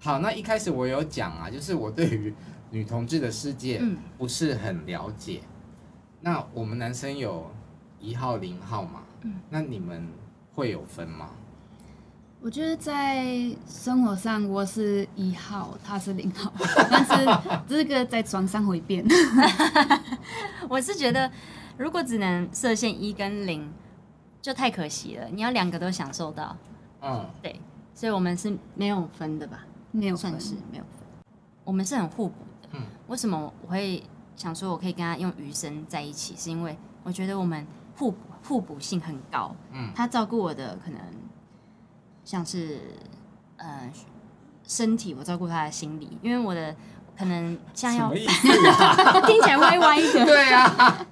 [0.00, 2.34] 好，那一开始我有讲啊，就是我对于
[2.70, 3.82] 女同志的世界
[4.16, 5.40] 不是很了解。
[5.44, 5.48] 嗯
[6.20, 7.48] 那我们男生有
[8.00, 9.02] 一号零号嘛？
[9.22, 10.04] 嗯，那你们
[10.52, 11.30] 会有分吗？
[12.40, 13.24] 我觉得在
[13.68, 16.52] 生活上我是一号，他是零号，
[16.90, 19.06] 但是这个在床上会变。
[20.68, 21.30] 我是觉得，
[21.78, 23.72] 如果只能设限一跟零，
[24.42, 25.28] 就太可惜了。
[25.30, 26.56] 你要两个都享受到。
[27.00, 27.58] 嗯，对，
[27.94, 29.64] 所以我们是没有分的吧？
[29.92, 31.06] 没有算是没有分。
[31.64, 32.68] 我们是很互补的。
[32.72, 34.02] 嗯，为什么我会？
[34.36, 39.52] 想说，我可以跟他用余生在一起，是因为我觉得我们互补互补性很高。
[39.72, 41.00] 嗯，他照顾我的可能
[42.24, 42.78] 像是
[43.56, 43.92] 呃
[44.62, 46.72] 身体，我照顾他的心理，因为我的
[47.18, 48.12] 可能像要、啊、
[49.26, 50.22] 听起来歪歪的。
[50.24, 51.06] 对啊，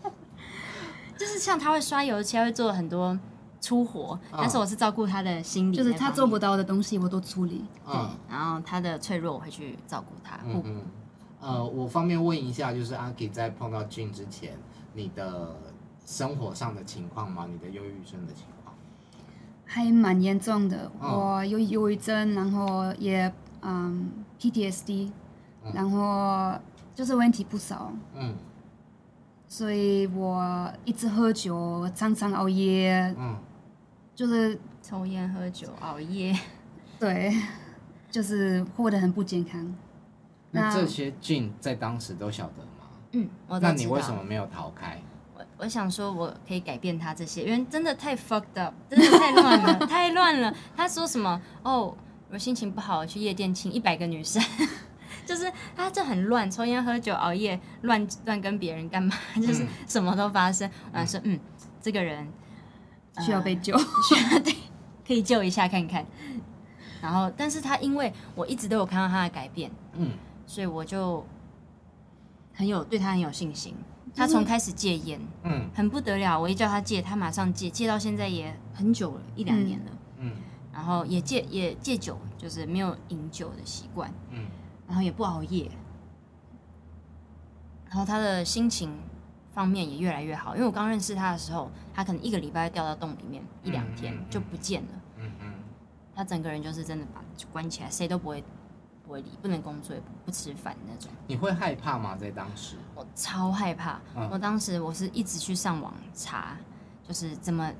[1.18, 3.18] 就是像他会刷油漆，他会做很多
[3.60, 7.64] 粗活，哦、但是我是照顾他的心理，就是他做不到的东西我都处理。
[7.84, 10.38] 对，嗯、然后他的脆弱我会去照顾他。
[10.44, 10.62] 嗯。
[10.64, 10.82] 嗯
[11.38, 14.58] 呃，我方便问一下，就是阿 K 在碰到 Jin 之前，
[14.94, 15.54] 你的
[16.04, 17.46] 生活上的情况吗？
[17.50, 18.74] 你的忧郁症的情况？
[19.64, 25.10] 还蛮严重的，哦、我有忧郁症，然后也嗯 PTSD，
[25.64, 26.58] 嗯然后
[26.94, 27.92] 就是问题不少。
[28.14, 28.34] 嗯。
[29.48, 33.14] 所以我一直喝酒，常常熬夜。
[33.18, 33.36] 嗯。
[34.14, 36.34] 就是抽烟、喝酒、熬夜。
[36.98, 37.36] 对，
[38.10, 39.74] 就是活得很不健康。
[40.50, 42.88] 那这些 Jin 在当时都晓得吗？
[43.12, 44.98] 嗯，我那你为什么没有逃开？
[45.36, 50.54] 我我想说，我可以改变他这些，因为真的太 fucked up， 真的太乱了， 太乱了。
[50.74, 51.38] 他说什么？
[51.62, 51.94] 哦，
[52.30, 54.42] 我心情不好，去夜店亲一百个女生，
[55.26, 60.70] 就是他就很乱，抽烟喝酒熬夜，乱乱跟别人干嘛， 就是什么都发生。
[60.92, 61.38] 我说，嗯，
[61.82, 62.26] 这个人
[63.20, 63.76] 需要被救，
[64.08, 64.54] 需要对，
[65.06, 66.06] 可以救一下看看。
[67.02, 70.12] 然后，但是他因为我一直都有看到他的改变，嗯。
[70.46, 71.26] 所以我就
[72.54, 73.74] 很有对他很有信心。
[74.14, 76.40] 他从开始戒烟，嗯，很不得了。
[76.40, 80.32] 我一叫他戒，他马上戒，戒到现在也很久了，一两年了，嗯。
[80.72, 84.46] 然后也戒也戒酒，就是没有饮酒的习惯，嗯。
[84.86, 85.70] 然后也不熬夜。
[87.88, 88.98] 然后他的心情
[89.52, 90.54] 方面也越来越好。
[90.54, 95.54] 因为我刚认识他的时候，他可能一个礼拜掉到洞里面一两天就不见了，嗯嗯。
[96.14, 97.22] 他整个人就是真的把
[97.52, 98.42] 关起来，谁都不会。
[99.04, 101.08] 不会理，不能工作，也不不吃饭那种。
[101.28, 102.16] 你会害怕吗？
[102.16, 104.00] 在当时，我超害怕。
[104.16, 106.56] 嗯、我当时我是一直去上网查，
[107.06, 107.72] 就是怎么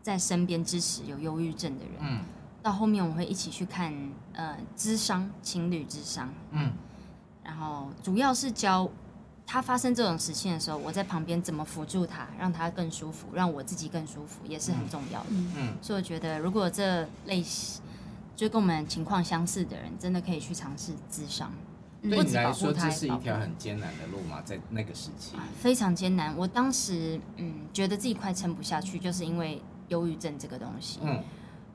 [0.00, 1.94] 在身边支持有忧郁症的人。
[2.00, 2.24] 嗯。
[2.62, 3.92] 到后面我会一起去看
[4.34, 6.32] 呃智商情侣智商。
[6.52, 6.72] 嗯。
[7.44, 8.88] 然后主要是教
[9.44, 15.26] 他发生这种事情的时候，我在旁边怎么辅助他，让他更舒服，让我自己更舒服，也是很重要的。
[15.30, 17.82] 嗯，嗯，所以我觉得，如果这类型
[18.36, 21.52] 就跟我们情况相似的人，真的可以去尝试智商。
[22.00, 24.40] 对你来说，这是一条很艰难的路吗？
[24.44, 26.36] 在那个时期，非常艰难。
[26.36, 31.00] 我当时嗯，觉得自己快撑不下去，就是因为忧郁症这个东西。
[31.02, 31.22] 嗯，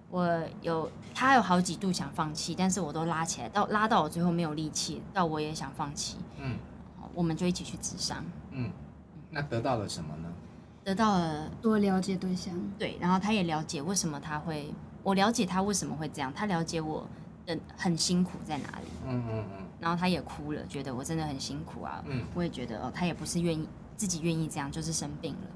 [0.09, 6.17] 我有他有好几度想放弃，但是我都拉起来，到拉到我最后没有力气，到我也想放弃。
[6.37, 6.57] 嗯，
[7.13, 8.23] 我们就一起去咨商。
[8.51, 8.71] 嗯，
[9.29, 10.29] 那得到了什么呢？
[10.83, 12.53] 得到了多了解对象。
[12.79, 17.05] 对，然后他也了解为什么他会，我了解他为什么会这样，他了解我
[17.45, 18.87] 的很辛苦在哪里。
[19.05, 19.67] 嗯嗯嗯。
[19.81, 22.01] 然后他也哭了，觉得我真的很辛苦啊。
[22.07, 25.47] 嗯，我也觉得哦，他也不是愿意自己愿意这样，就是生病了。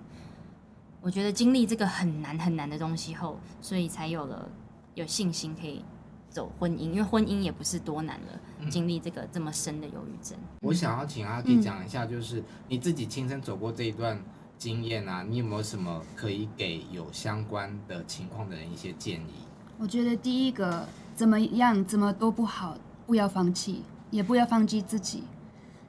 [1.01, 4.47] 我觉得经历这个很难很难的东西后，所以才有了
[4.93, 5.83] 有信心可以
[6.29, 8.39] 走婚姻，因为婚姻也不是多难了。
[8.59, 14.23] 嗯，经历这个这么深的忧郁症，我想要请阿 K 讲一下，就是你自己亲身走过这一段
[14.57, 19.33] 经验啊，你有没有什么可以给有相关的情况的人一些建议？
[19.77, 23.83] 我觉得第一个怎么样怎么都不好，不要放弃。
[24.11, 25.23] 也不要放弃自己，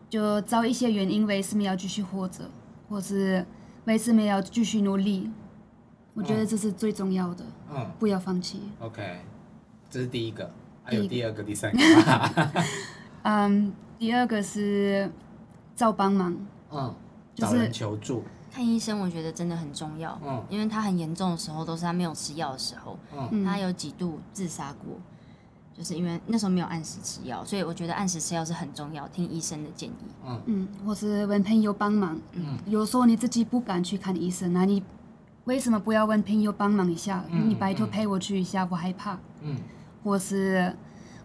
[0.09, 2.49] 就找一些原因为什么要继续活着，
[2.89, 3.45] 或是
[3.85, 5.31] 为什么要继续努力。
[6.15, 7.45] 我觉得这是最重要的。
[7.75, 8.61] 嗯，不要放弃。
[8.81, 9.21] OK，
[9.89, 10.51] 这是第一个，
[10.85, 11.79] 还有第二个、第三个。
[13.25, 15.11] 嗯，第二个是
[15.75, 16.37] 找帮忙。
[16.71, 16.95] 嗯，
[17.35, 18.23] 找人求助。
[18.51, 20.21] 看医生，我觉得真的很重要。
[20.23, 22.99] 嗯，因为他很严重的时候，都是他没有吃药的时候。
[23.31, 24.99] 嗯，他有几度自杀过。
[25.77, 29.95] 就是因为那时候没有按时吃药，所以我觉得按时吃药是很重要，听医生的建议。
[30.25, 32.21] 嗯嗯，或是问朋友帮忙。
[32.33, 34.83] 嗯，有时候你自己不敢去看医生，那你
[35.45, 37.25] 为什么不要问朋友帮忙一下？
[37.31, 39.19] 嗯、你拜托陪我去一下，我害怕。
[39.41, 39.57] 嗯，
[40.05, 40.77] 或是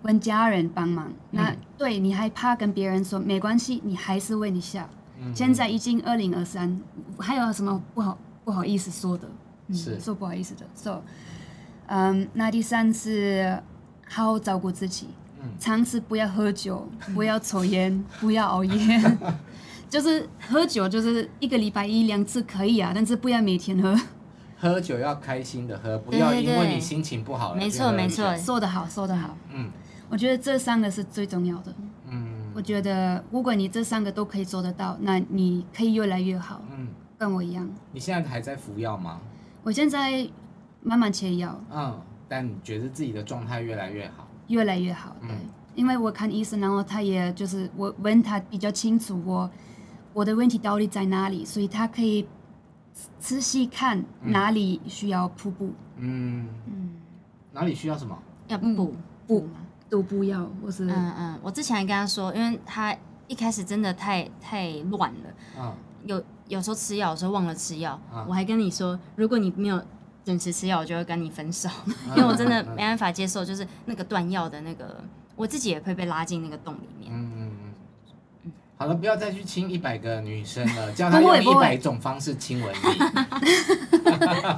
[0.03, 1.11] 问家人帮忙。
[1.31, 4.89] 那、嗯、对你害怕跟别人说没关系，你还是问一下。
[5.19, 6.81] 嗯，现在已经二零二三，
[7.19, 9.27] 还有什么不好不好意思说的？
[9.73, 10.65] 是说不好意思的。
[10.73, 11.01] So，
[11.87, 13.61] 嗯，那第三是。
[14.09, 15.07] 好好照顾自己，
[15.59, 19.01] 尝试不要喝酒， 不要抽烟，不要熬夜。
[19.89, 23.95] 就是喝酒，就是一个礼拜一两次可以啊，但是不要每天喝。
[24.59, 27.53] 喝酒要开心的喝，不要因为你心情不好。
[27.53, 29.37] 没错没错，说得好说得好。
[29.53, 29.69] 嗯，
[30.09, 31.73] 我觉得这三个是最重要的。
[32.09, 36.61] 嗯，我觉得如果你这三个都可以做得到，那你可以越来越好。
[36.75, 36.87] 嗯，
[37.17, 37.69] 跟我一样。
[37.93, 39.19] 你现在还在服药吗？
[39.63, 40.27] 我现在
[40.81, 41.61] 慢慢切药。
[41.71, 42.01] 嗯。
[42.29, 49.49] 但你觉得自己的状态越来越好，越来越好，对，嗯、因为我看医生，然后他也就是我问他比较清楚我
[50.13, 52.27] 我的问题到底在哪里，所以他可以
[53.19, 56.47] 仔细看哪里需要瀑布，嗯。
[56.65, 56.89] 嗯，
[57.53, 58.17] 哪里需要什么？
[58.47, 58.93] 要补
[59.25, 59.47] 补
[59.87, 62.93] 都不要，我是嗯嗯，我之前还跟他说，因为他
[63.27, 65.73] 一开始真的太太乱了，嗯，
[66.05, 69.81] 有有时候吃药，有时候忘了吃药，嗯、我还跟你说，如果你没有。
[70.27, 71.69] 准时吃药，我就会跟你分手，
[72.13, 75.01] 因为我真的没办法接受，就是那个断药的那个，
[75.37, 77.09] 我自己也会被拉进那个洞里面。
[77.13, 78.51] 嗯嗯嗯。
[78.77, 82.79] 好了，不要再去亲一百个女生了， 叫她用一百种方式亲吻你。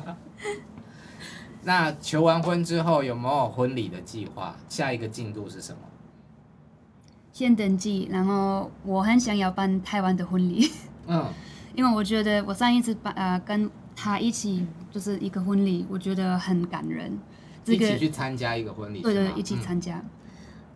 [1.62, 4.56] 那求完婚之后有没有婚礼的计划？
[4.68, 5.78] 下一个进度是什么？
[7.32, 10.72] 先登记，然后我很想要办台湾的婚礼。
[11.06, 11.32] 嗯，
[11.76, 13.70] 因为我觉得我上一次办呃跟。
[14.02, 17.20] 他一起就是一个婚礼，我觉得很感人。
[17.66, 19.98] 这个、一起去参加一个婚礼，对对，一起参加。
[19.98, 20.10] 嗯、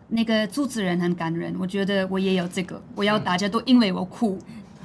[0.08, 4.38] 那个主持人很感人，我觉得我也有这个，我要大家都因为我哭。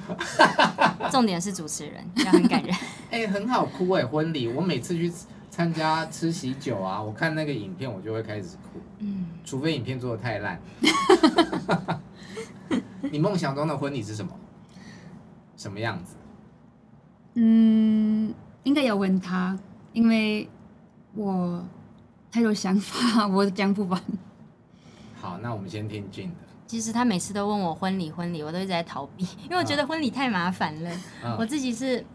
[0.08, 0.16] 嗯、
[1.12, 2.74] 重点是主持人要很感人。
[3.12, 5.12] 哎、欸，很好哭哎、欸，婚礼我每次去
[5.50, 8.80] 参加吃喜酒啊，我看那个影片我就会开始哭。
[9.00, 10.58] 嗯，除非影片做的太烂。
[13.12, 14.32] 你梦想中的婚礼是什么？
[15.58, 16.16] 什么样子？
[17.42, 18.34] 嗯，
[18.64, 19.58] 应该要问他，
[19.94, 20.50] 因为
[21.16, 21.64] 我
[22.30, 24.02] 太多想法，我讲不完。
[25.22, 26.34] 好，那我们先听 Jane 的。
[26.68, 30.92] 其实他每次都问我婚礼，婚礼，我都一直在逃避， 因为我觉得婚礼太麻烦了。
[31.24, 32.06] 嗯、我自己是，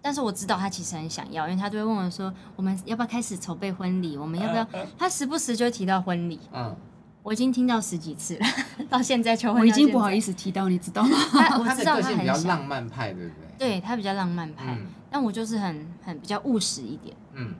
[0.00, 4.16] 但是我知道他其实很想要，因为他就会问我说：“我们要不要开始筹备婚礼？
[4.16, 4.64] 我们要不要？”
[4.96, 6.38] 他时不时就提到婚礼。
[6.52, 6.76] 嗯。
[7.22, 8.46] 我已经听到十几次了，
[8.88, 11.10] 到现在求婚，我已经不好意思提到，你知道吗？
[11.32, 13.49] 他我知道他很比较浪漫派，对不对？
[13.60, 17.14] 对，他比较浪漫派，嗯、但我就是很很比较务实一点。
[17.34, 17.54] 嗯，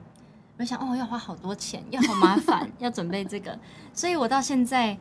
[0.57, 3.55] 我想哦，要花好多钱， 要好麻烦， 要准备这个，
[3.93, 4.97] 所以我到现在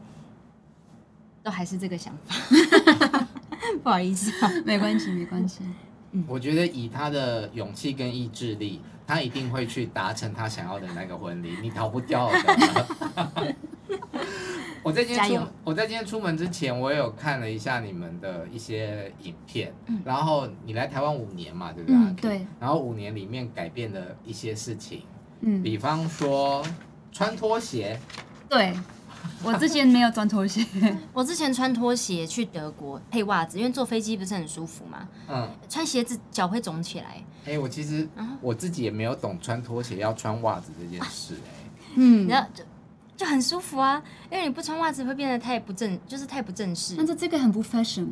[1.42, 3.26] 都还是这个想法。
[3.82, 5.61] 不好意思啊，没关系，没关系。
[6.12, 13.57] 嗯，我觉得以他的勇气跟意志力，他一定会去达成他想要的那个婚礼，你逃不掉的。
[14.83, 21.97] 我在今天出我在今天出门之前，我也有看了一下你们的一些影片，嗯、然后你来台湾五年嘛，对不对？
[21.97, 22.47] 嗯、对。
[22.59, 25.03] 然后五年里面改变的一些事情，
[25.41, 26.64] 嗯，比方说
[27.12, 27.99] 穿拖鞋，
[28.49, 28.74] 对。
[29.45, 30.64] 我之前没有穿拖鞋，
[31.12, 35.07] 我之前穿拖鞋去德国配袜子，因为坐飞机不是很舒服嘛。
[35.28, 37.22] 嗯，穿鞋子脚会肿起来。
[37.45, 38.09] 哎、欸，我其实
[38.41, 42.49] 我自己也没有懂穿拖鞋要穿袜子这件事、欸，哎，嗯，然后
[43.20, 44.02] 就就很舒服啊，
[44.32, 46.94] 因为你不穿袜子会变得太不正，就是太不正式。
[46.96, 48.06] 但是这个很不 fashion，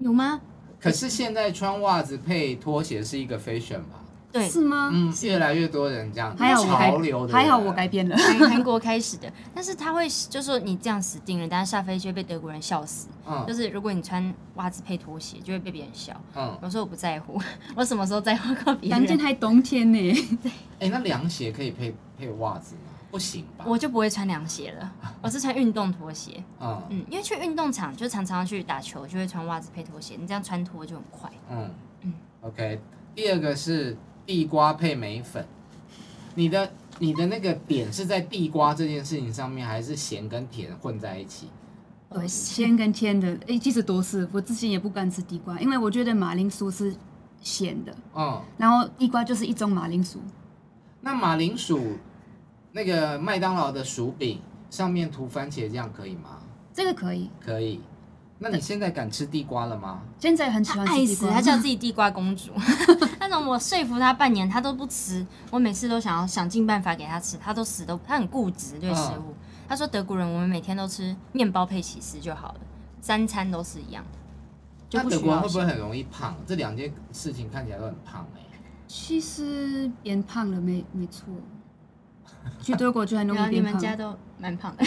[0.00, 0.38] 有吗？
[0.78, 4.04] 可是现在穿袜子配拖鞋是一个 fashion 吧？
[4.30, 4.90] 对，是吗？
[4.92, 8.14] 嗯，越来越多人这样，还好潮流的，还好我改变了。
[8.18, 13.08] 韩国开始的，但是他会就说你这样死定了，等下下飞机会被德国人笑死。
[13.26, 16.12] 嗯，就是如果你穿袜子配拖鞋，就会被别人笑。
[16.36, 17.40] 嗯，我说我不在乎，
[17.74, 18.98] 我什么时候在乎过别人？
[18.98, 20.12] 反正还冬天呢。
[20.42, 22.92] 对，哎，那凉鞋可以配配袜子吗？
[23.10, 23.64] 不行吧？
[23.66, 24.92] 我就不会穿凉鞋了，
[25.22, 26.42] 我是穿运动拖鞋。
[26.60, 31.30] 嗯嗯，因为去运动场就常常去打球，就会穿袜子配拖鞋，你这样穿脱就很快。
[31.50, 31.70] 嗯
[32.02, 32.80] 嗯，OK，
[33.14, 33.96] 第二个是。
[34.28, 35.42] 地瓜配梅粉，
[36.34, 41.48] 你的你的那个点是在地瓜这件事情上面，还是咸跟甜混在一起？
[42.10, 44.28] 对，咸跟甜的，哎，其实都是。
[44.30, 46.94] 我之前也不敢吃地瓜，因为我觉得马铃薯是
[47.40, 47.96] 咸的。
[48.14, 48.38] 嗯。
[48.58, 50.20] 然后地瓜就是一种马铃薯。
[51.00, 51.96] 那马铃薯
[52.72, 54.40] 那个麦当劳的薯饼
[54.70, 56.38] 上面涂番茄酱可以吗？
[56.72, 57.30] 这个可以。
[57.40, 57.80] 可以。
[58.40, 60.00] 那你现在敢吃地瓜了吗？
[60.20, 62.52] 现在很喜欢吃地瓜，爱死，他叫自己地瓜公主。
[63.18, 65.26] 那种我说服他半年，他都不吃。
[65.50, 69.30] 我每次都想要想尽办法给他吃，他都死都，他很固执对食物。
[69.30, 69.34] 嗯、
[69.68, 72.60] 他说德国人，我们每天都吃面包配起司就好了，
[73.00, 74.18] 三餐都是一样的。
[74.92, 76.36] 那德国人会不会很容易胖？
[76.46, 78.60] 这两件事情看起来都很胖哎、欸。
[78.86, 81.24] 其实变胖了没没错，
[82.62, 83.54] 去德国就很容易变胖。
[83.54, 84.84] 你们家都蛮胖的。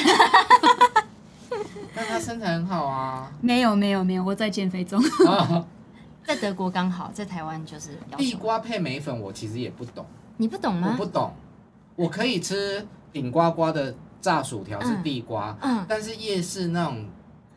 [1.93, 3.31] 但他身材很好啊！
[3.41, 5.01] 没有没有没有，我在减肥中。
[6.23, 10.05] 在德国刚好，在台湾就是地瓜配梅粉，我其实也不懂。
[10.37, 10.89] 你不懂吗？
[10.91, 11.33] 我不懂。
[11.95, 17.05] 我可以吃顶呱呱的炸薯条是地瓜，嗯，但是夜市那种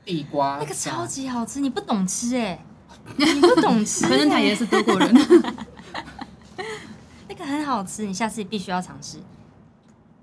[0.04, 2.58] 地瓜那个超级好吃，你不懂吃哎，
[3.16, 5.14] 你不懂吃，反正他也是德国人。
[7.28, 9.18] 那个很好吃，你下次必须要尝试。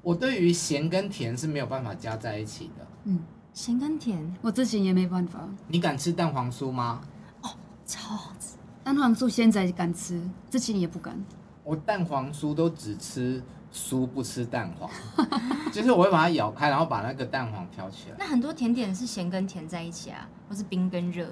[0.01, 3.19] 我对于咸跟甜是没有办法加在一起的，嗯。
[3.53, 5.45] 咸跟甜，我之前也没办法。
[5.67, 7.01] 你敢吃蛋黄酥吗？
[7.41, 7.49] 哦，
[7.85, 8.55] 超好吃！
[8.81, 11.21] 蛋黄酥现在敢吃，之前也不敢。
[11.65, 13.43] 我蛋黄酥都只吃
[13.73, 14.89] 酥，不吃蛋黄。
[15.69, 18.15] 就是我会把它咬开，然后把那个蛋黄挑起来。
[18.17, 21.27] 那很多甜点是咸跟甜在一起啊，或是冰跟热，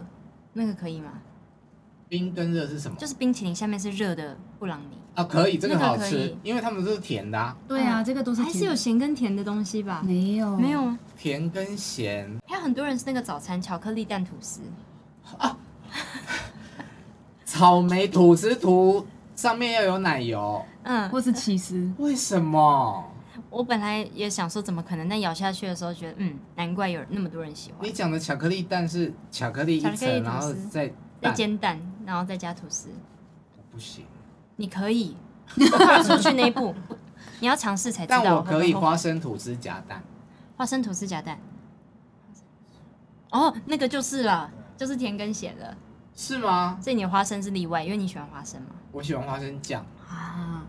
[0.52, 1.14] 那个可以吗？
[2.10, 2.98] 冰跟热是什么？
[2.98, 4.99] 就是冰淇淋下面是热的布朗尼。
[5.20, 7.54] 啊，可以，这个好吃，因为他们都是甜的啊。
[7.68, 10.02] 对啊，这个都是还是有咸跟甜的东西吧？
[10.06, 10.96] 没有，没有。
[11.18, 14.62] 甜跟咸，还有很多人是那个早餐巧克力蛋吐司
[15.38, 15.58] 啊，
[17.44, 19.06] 草莓吐司涂
[19.36, 21.92] 上面要有奶油，嗯，或是起司。
[21.98, 23.04] 为什么？
[23.50, 27.86] 我本来也想说怎么可能，但咬下去的时候觉得，嗯，难怪有那么多人喜欢。
[27.86, 30.90] 你讲的巧克力蛋是巧克力一层，然后再
[31.22, 32.88] 再煎蛋，然后再加吐司。
[33.70, 34.06] 不行。
[34.60, 35.16] 你可以
[35.72, 36.76] 跨出去那一步，
[37.40, 38.22] 你要尝试才知道。
[38.22, 40.04] 但我可以花生吐司夹蛋，
[40.58, 41.40] 花生吐司夹蛋。
[43.32, 45.78] 哦，那个就是了，就是甜跟咸的。
[46.14, 46.78] 是吗？
[46.82, 48.72] 所以你的花生是例外，因为你喜欢花生吗？
[48.92, 50.66] 我喜欢花生酱啊，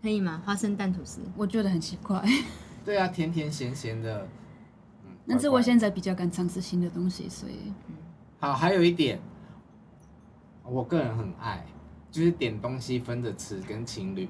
[0.00, 0.40] 可以吗？
[0.46, 2.24] 花生蛋吐司，我觉得很奇怪。
[2.86, 4.28] 对啊，甜甜咸咸的。
[5.04, 7.72] 嗯，但是我现在比较敢尝试新的东西，所以。
[8.38, 9.20] 好，还有一点，
[10.62, 11.66] 我个人很爱。
[12.12, 14.28] 就是点东西分着吃，跟情侣，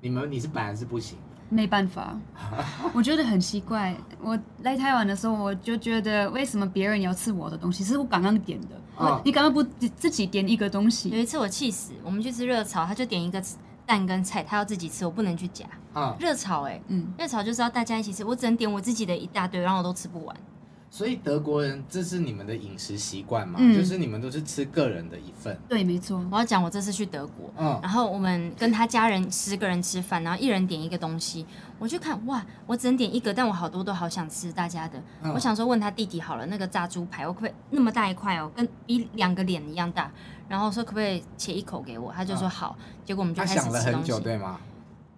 [0.00, 2.16] 你们你是本来是不行，没办法，
[2.94, 3.96] 我觉得很奇怪。
[4.22, 9.62] 我来台湾的时候，我就觉得为什么别人要吃我的东西，是我刚刚点的，哦、你刚刚不
[9.96, 11.10] 自己点一个东西？
[11.10, 13.42] 有一次我气死，我们去吃热炒，他就点一个
[13.84, 15.66] 蛋跟菜，他要自己吃，我不能去夹。
[15.94, 20.36] 啊、热炒哎、欸，嗯，热炒就是要大家一起吃，我只能点我自己的一大堆，然后我都吃不完。
[20.90, 23.58] 所以德国人，这是你们的饮食习惯吗？
[23.60, 25.56] 嗯、就是你们都是吃个人的一份。
[25.68, 26.24] 对，没错。
[26.30, 31.46] 我要讲，我这次去德国，嗯，然后我们跟他家人十个人吃饭，然后一人点一个东西。
[31.78, 34.98] 我就看，哇，我只能点一个，但我好多都好想吃大家的。
[35.22, 40.10] 嗯、我想说问他弟弟好了，那个炸猪排，我可不可以那么大一块哦，跟比两个脸一样大？
[40.48, 42.10] 然后说可不可以切一口给我？
[42.12, 42.74] 他就说好。
[42.78, 43.76] 嗯、结果我们就开始吃东西。
[43.76, 44.58] 他想了很久，对吗？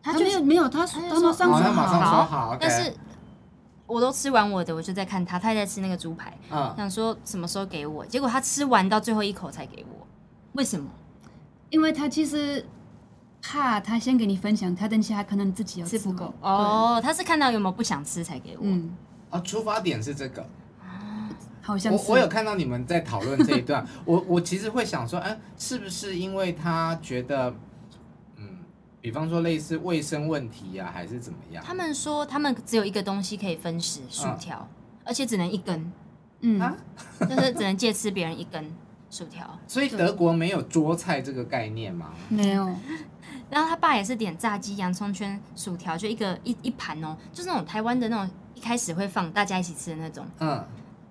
[0.02, 2.92] 他就没有没有，他他马上说好，好，但是。
[3.90, 10.06] 我都吃完我的，我就在看他，他也在吃那个猪排，嗯、想说什么时候给我，结果他吃完到最后一口才给我，
[10.52, 10.88] 为什么？
[11.70, 12.64] 因为他其实
[13.42, 16.32] 怕他先给你分享，他等下可能自己要吃，吃不够。
[16.40, 18.62] 哦，他是看到有没有不想吃才给我。
[18.62, 18.94] 嗯，
[19.30, 20.46] 哦，出发点是这个。
[21.62, 22.04] 好像是。
[22.08, 27.54] 我我有看到你们在讨论这一段， 我我其实会想说，哎，是不是因为他觉得，嗯，
[29.00, 31.62] 比方说类似卫生问题呀、啊，还是怎么样？
[31.66, 35.92] 他们说他们只有一个东西可以分食，薯条，嗯、而且只能一根，
[36.40, 36.60] 嗯，
[37.20, 38.72] 就是只能借吃别人一根
[39.10, 39.58] 薯条。
[39.66, 42.12] 所以德国没有桌菜这个概念吗？
[42.28, 42.68] 没有。
[43.50, 50.64] 然后他爸也是点炸鸡、洋葱圈、薯条，就一个一一盘哦，就是那种台湾的那种一开始会放大家一起吃的那种，嗯。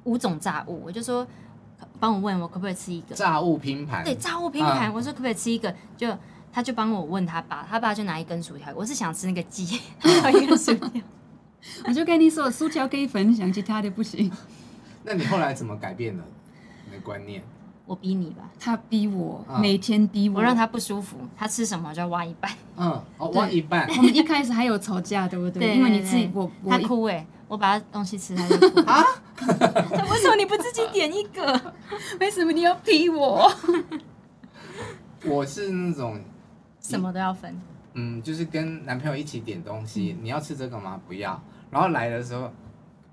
[0.06, 1.28] 五种炸物，我就说，
[2.00, 4.04] 帮我问我可不可以吃一个炸物拼盘？
[4.04, 4.92] 对，炸物拼盘。
[4.92, 5.72] 我说可不可以吃一个？
[5.98, 6.08] 就
[6.52, 8.72] 他就帮我问他爸，他爸就拿一根薯条。
[8.76, 9.80] 我是想吃那个鸡，
[10.24, 11.02] 拿一根薯条。
[11.86, 14.32] 我就跟你说，薯条可以分享，其他的不行。
[15.04, 16.24] 那你后来怎么改变了
[16.86, 17.44] 你的观念？
[17.86, 21.18] 我逼你吧，他逼我，每天逼我，我让他不舒服。
[21.36, 22.52] 他吃什么就要挖一半。
[22.78, 23.88] 嗯，哦挖一半。
[23.90, 25.76] 我们一开始还有吵架，对不对？
[25.76, 27.26] 因为你自己我他哭哎。
[27.48, 29.04] 我把他东西吃，他就哭啊！
[29.42, 31.74] 为什么你不自己点一个？
[32.20, 33.52] 为什么你要逼我？
[35.26, 36.22] 我是那种
[36.80, 37.60] 什么都要分。
[37.94, 41.00] 嗯，就是跟男朋友一起点东西，你要吃这个吗？
[41.08, 41.42] 不要。
[41.72, 42.52] 然后来的时候，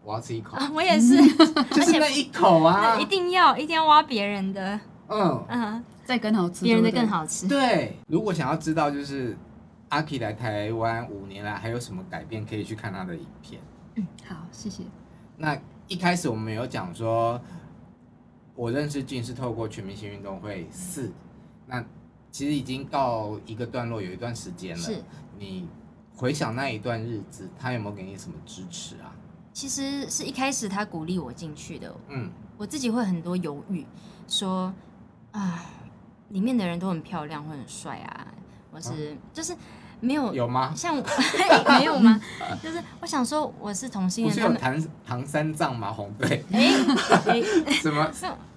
[0.05, 0.57] 我要吃一口。
[0.75, 1.17] 我也是，
[1.75, 2.97] 就是那一口啊！
[3.01, 4.79] 一定要，一定要挖别人的。
[5.09, 7.49] 嗯嗯，再更好吃，别人的更好吃。
[7.49, 9.37] 对，如果想要知道就是
[9.89, 13.61] 阿 K 来台湾五年来还有什么改变，可以去看他的影片。
[13.95, 14.83] 嗯，好，谢谢。
[15.37, 15.57] 那
[15.89, 17.41] 一开始我们有讲说，
[18.55, 21.13] 我认识俊是透过全明星运动会四，
[21.67, 21.85] 那
[22.37, 24.83] 其实已经到一个段落，有一段时间了。
[24.83, 25.03] 是。
[25.39, 25.67] 你
[26.15, 29.17] 回想那一段日子，他有没有给你什么支持啊？
[29.55, 31.97] 其实是一开始他鼓励我进去的。
[32.11, 32.31] 嗯。
[32.59, 33.87] 我自己会很多犹豫，
[34.29, 34.71] 说
[35.31, 35.65] 啊，
[36.29, 38.27] 里面的人都很漂亮，会很帅啊，
[38.71, 39.57] 我是、嗯、就是。
[39.99, 40.75] 没有有吗？
[40.77, 40.95] 像
[41.81, 42.21] 没有吗？
[42.63, 45.91] 就是我想说我是同性恋，不是有唐唐三藏吗？
[45.91, 46.71] 红队哎
[47.29, 47.43] 哎
[47.81, 48.13] 什么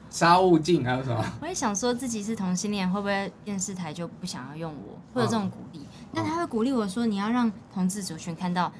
[0.09, 1.23] 沙悟净还有什么？
[1.41, 5.85] 我也想说自己是同性恋，会不会电视台就不想要用我，会有这种鼓励？
[6.13, 8.71] 但他会鼓励我说，你要让同志族群看到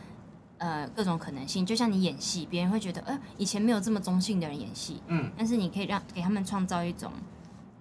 [0.57, 7.11] 呃各种可能性，就像你演戏，别人会觉得呃以前没有这么中性的人演戏，嗯，但是你可以让给他们创造一种。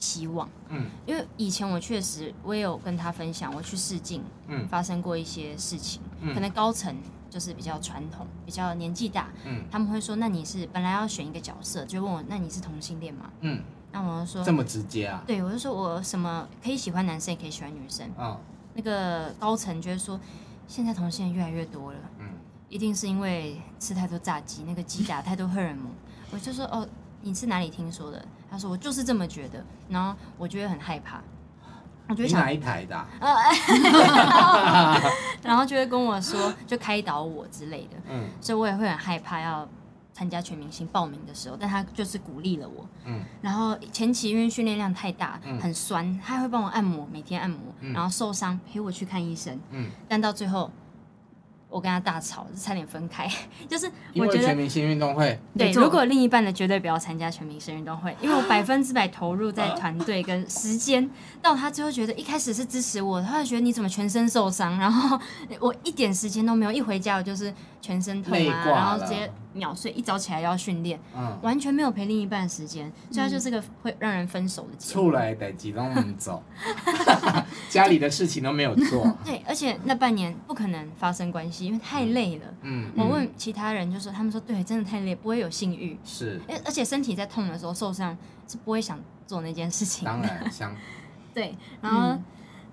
[0.01, 6.95] 希望，嗯，因为以前我确实我也有跟他分享，我去试镜，嗯，发生过一些事情，嗯，可能高层
[7.31, 13.31] 就是比较传统，比较年纪大，嗯，他们会说，那你是本来要选一个角色，就问我，那你是同性恋吗？
[13.41, 13.63] 嗯，
[13.93, 15.23] 那我就说这么直接啊？
[15.27, 18.39] 对，我就说我什么可以喜欢男生，也可以喜欢女生，哦，
[18.75, 20.19] 那个高层觉得说，
[20.67, 22.27] 现在同性恋越来越多了，嗯，
[22.69, 25.87] 一定是因为吃太多炸鸡，那个鸡打太多荷尔蒙，
[26.31, 26.89] 我就说哦。
[27.21, 28.25] 你是哪里听说的？
[28.49, 31.21] 他说我就是这么觉得，然后我就会很害怕，
[32.09, 33.07] 我觉得想哪一台的、啊？
[35.43, 37.97] 然后就会跟我说，就开导我之类的。
[38.11, 39.69] 嗯，所以我也会很害怕要
[40.13, 42.87] 参加全明星报名的时候，但他就是鼓励了我。
[43.05, 47.61] 嗯，然后前期因为训练量太大，很酸，他还会帮我按摩，每天按摩，
[47.93, 49.59] 然后受伤陪我去看医生。
[49.71, 50.71] 嗯，但到最后。
[51.69, 53.31] 我跟他大吵，就差点分开。
[53.69, 61.09] 就是我觉得全明星运动会，对，如果另一半的绝对不要参加全明星运动会，因为我百分之百投入在团队跟时间。
[61.41, 65.19] 到他最后觉得一开始是支持我，他就觉得你怎么全身受伤，然后
[65.61, 75.03] 我一点时间都没有，一回家我就是全身痛啊，然后直接秒睡，一早起来要训练，嗯，完全没有陪另一半的时间，所以他就是个会让人分手的结果。
[75.03, 76.43] 出来得几都不走，
[77.69, 79.17] 家里的事情都没有做。
[79.25, 81.67] 对，而且那半年不可能发生关系。
[81.67, 88.17] 因为太累了，嗯，我问其他人就说，他们说对，真的太累，不会有性欲，是，而且身体在痛的时候受伤
[88.47, 90.75] 是不会想做那件事情，当然想，
[91.35, 92.19] 对，然后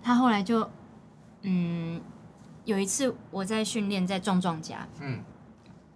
[0.02, 0.70] 他后来就，
[1.42, 2.00] 嗯，
[2.64, 5.20] 有一次我在训练在壮壮家，嗯，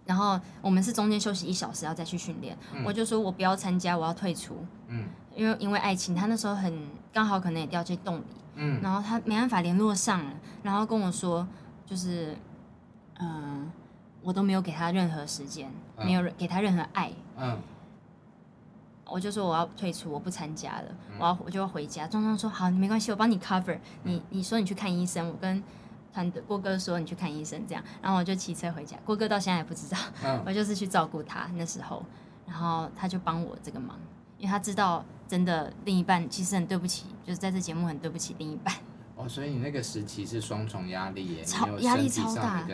[0.05, 8.23] 然后我们是中间休息一小时要再去训练，我就说我不要参加，我要退出，嗯，因为因为爱情，他那时候很刚好可能也掉进洞里，
[8.61, 10.31] 嗯，然后他没办法联络上了，
[10.61, 11.47] 然后跟我说
[11.85, 12.35] 就是。
[13.21, 13.69] 嗯，
[14.21, 17.11] 我都没有给他任何时间，嗯、没有给他任何爱。
[17.35, 17.59] 嗯，
[19.03, 22.07] 我就说我要退出，我不参加了，嗯、我要我就要回家。
[22.07, 24.13] 壮壮说好，你没关系，我帮你 cover 你。
[24.13, 25.61] 你你说你去看医生，我跟
[26.13, 28.95] 团队郭哥说你去看医生，这样，然后我就骑车回家。
[29.05, 32.01] 郭哥到现在也不知道，嗯、 我就是去照顾他那时候，
[32.47, 33.99] 然后他就帮我这个忙，
[34.39, 38.73] 因为他知道真的另一半其实很对不起，就是在这节目很对不起另一半。
[39.15, 42.65] 哦，所以你那个时期是双重压力耶，超压力超大。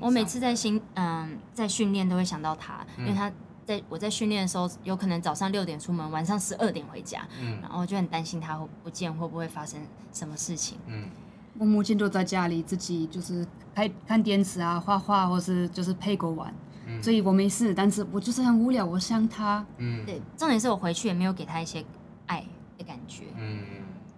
[0.00, 3.28] 我每次在心嗯在训练都会想到他，嗯、因为他
[3.66, 9.80] 在我在训练的时候，有可能早上六点出门，晚上十二点回家，嗯，然后就很担心他会不见，会不会发生
[10.12, 10.78] 什么事情。
[10.86, 11.10] 嗯，
[11.58, 13.44] 我母亲都在家里自己就是
[13.74, 16.54] 看看电视啊、画画，或是就是陪狗玩。
[17.02, 19.64] 所以我没事，但是我就是很无聊，我想他。
[19.76, 21.84] 嗯，对，重点是我回去也没有给他一些
[22.26, 22.44] 爱
[22.76, 23.24] 的感觉。
[23.36, 23.60] 嗯，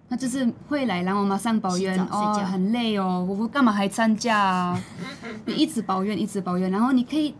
[0.09, 4.83] 他就是会来，然后马上抱怨哦，很累哦，我我干嘛还参加啊？
[5.45, 7.33] 你一直抱怨，一直抱怨，然后你可以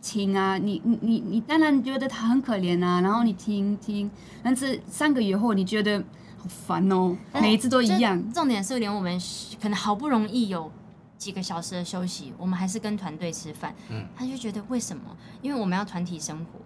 [0.00, 4.10] 听啊，你你你你当然觉得他很可怜啊，然后你听听，
[4.42, 5.98] 但是三个月后你觉得
[6.38, 8.32] 好烦哦，每一次都一样。
[8.32, 9.18] 重点是连我们
[9.60, 10.70] 可能好不容易有。
[11.16, 13.74] 几个小时的休息，我们还是跟团队吃饭。
[13.88, 15.16] 嗯，他就觉得为什么？
[15.42, 16.60] 因为我们要团体生活。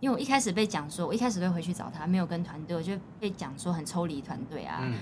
[0.00, 4.78] 因为我一开始被讲说，我一开始会回去找他，没有跟团队，我就被讲说很抽离团队啊。
[4.82, 4.94] 嗯，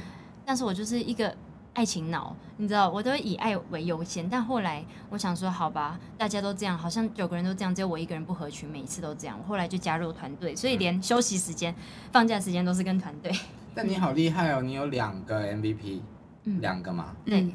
[0.42, 1.36] 但是我就是一个
[1.74, 4.26] 爱情脑，你知道，我都以爱为优先。
[4.26, 9.38] 但后来我想说，好吧，大家都这样，好像九个人都这样，只有我一个人不合群，每一次都这样。
[9.38, 11.74] 我后来就加入团队，所以连休息时间、
[12.10, 13.30] 放假时间都是跟团队。
[13.74, 16.00] 但你好厉害哦，你有两个 MVP，
[16.44, 17.14] 嗯，两个嘛？
[17.26, 17.42] 对。
[17.42, 17.52] 嗯。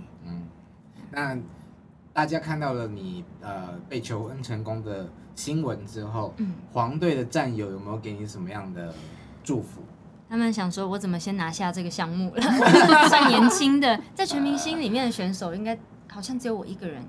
[1.12, 1.38] 那
[2.14, 8.93] 大家看到了你呃被求婚成功的新闻之后，嗯，黄队的战友有没有给你什么样的
[9.43, 9.82] 祝福？
[10.30, 12.41] 他们想说，我怎么先拿下这个项目了？
[13.09, 15.78] 算年轻的，在全明星里面的选手，应该
[16.09, 17.03] 好像只有我一个人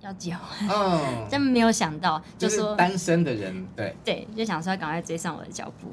[0.00, 0.68] 要结婚。
[0.68, 5.92] 嗯，真没有想到，就说单身的人，对对，就想说赶快追上我的脚步。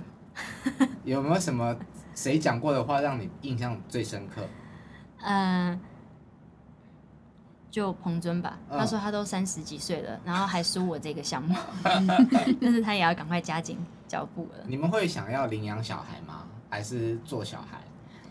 [1.06, 1.74] 有没有什么
[2.14, 4.42] 谁讲过的话让你印象最深刻？
[5.22, 5.80] 嗯、呃。
[7.76, 11.54] 就彭尊吧，他说他都三十几岁了，然后还输我这个项目
[12.62, 14.64] 但是他也要赶快加紧脚步了。
[14.66, 16.44] 你们会想要领养小孩吗？
[16.70, 17.82] 还是做小孩？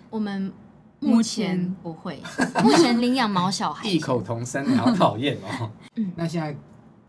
[0.09, 0.51] 我们
[0.99, 2.23] 目前不会，
[2.65, 3.87] 目前领养毛小孩。
[3.87, 5.71] 异口同声，你好讨厌哦。
[5.97, 6.57] 嗯，那现在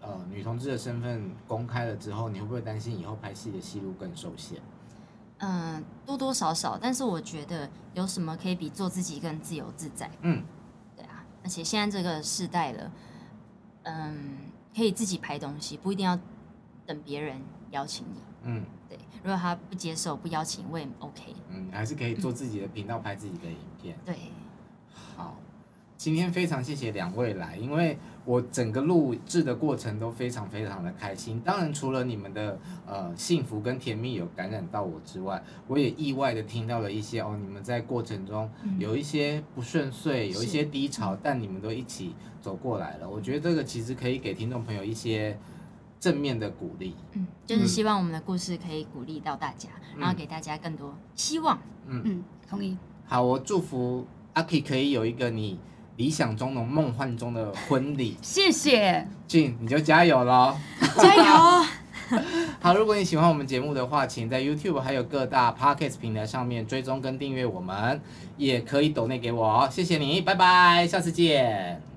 [0.02, 4.60] 呃，女同志的身份公开了之后，你会不会担心以后拍戏的戏路更受限？
[5.38, 10.12] 嗯，多多少少，但是我觉得有什么可以比做自己更自由自在？
[10.20, 10.44] 嗯。
[11.46, 12.92] 而且现在这个时代了，
[13.84, 14.36] 嗯，
[14.76, 16.20] 可以自己拍东西，不一定要
[16.88, 17.40] 等别人
[17.70, 18.20] 邀请你。
[18.46, 18.98] 嗯，对。
[19.22, 21.36] 如果他不接受、不邀请，我也 OK。
[21.52, 23.96] 嗯，还是可以做自己的频道，拍自己的影片。
[24.04, 24.18] 对。
[25.16, 25.38] 好，
[26.06, 27.98] 今天非常谢谢两位来，因为。
[28.26, 38.50] 我整个录制的过程都非常非常的开心，当然除了你们的呃幸福跟甜蜜有感染到我之外，我也意外的听到了一些哦，你们在过程中
[38.80, 43.08] 有一些不顺遂，有一些低潮，但你们都一起走过来了。
[43.08, 45.38] 我觉得这个其实可以给听众朋友一些
[46.00, 51.60] 正面的鼓励，嗯，就是希望我们的故事可以鼓励到大家，然后给大家更多希望。
[51.86, 52.76] 嗯嗯，同意。
[53.06, 55.60] 好，我祝福阿 K 可以有一个你。
[55.98, 60.56] 理想中的梦幻中的婚礼， 谢谢俊，你就加油喽！
[60.98, 61.66] 加油！
[62.62, 68.00] 好，如果你喜欢我们节目的话，请在 YouTube 还有各大 Podcast 平台上面追踪跟订阅我们，
[68.38, 71.95] 也可以抖内给我哦，谢谢你，拜拜，下次见。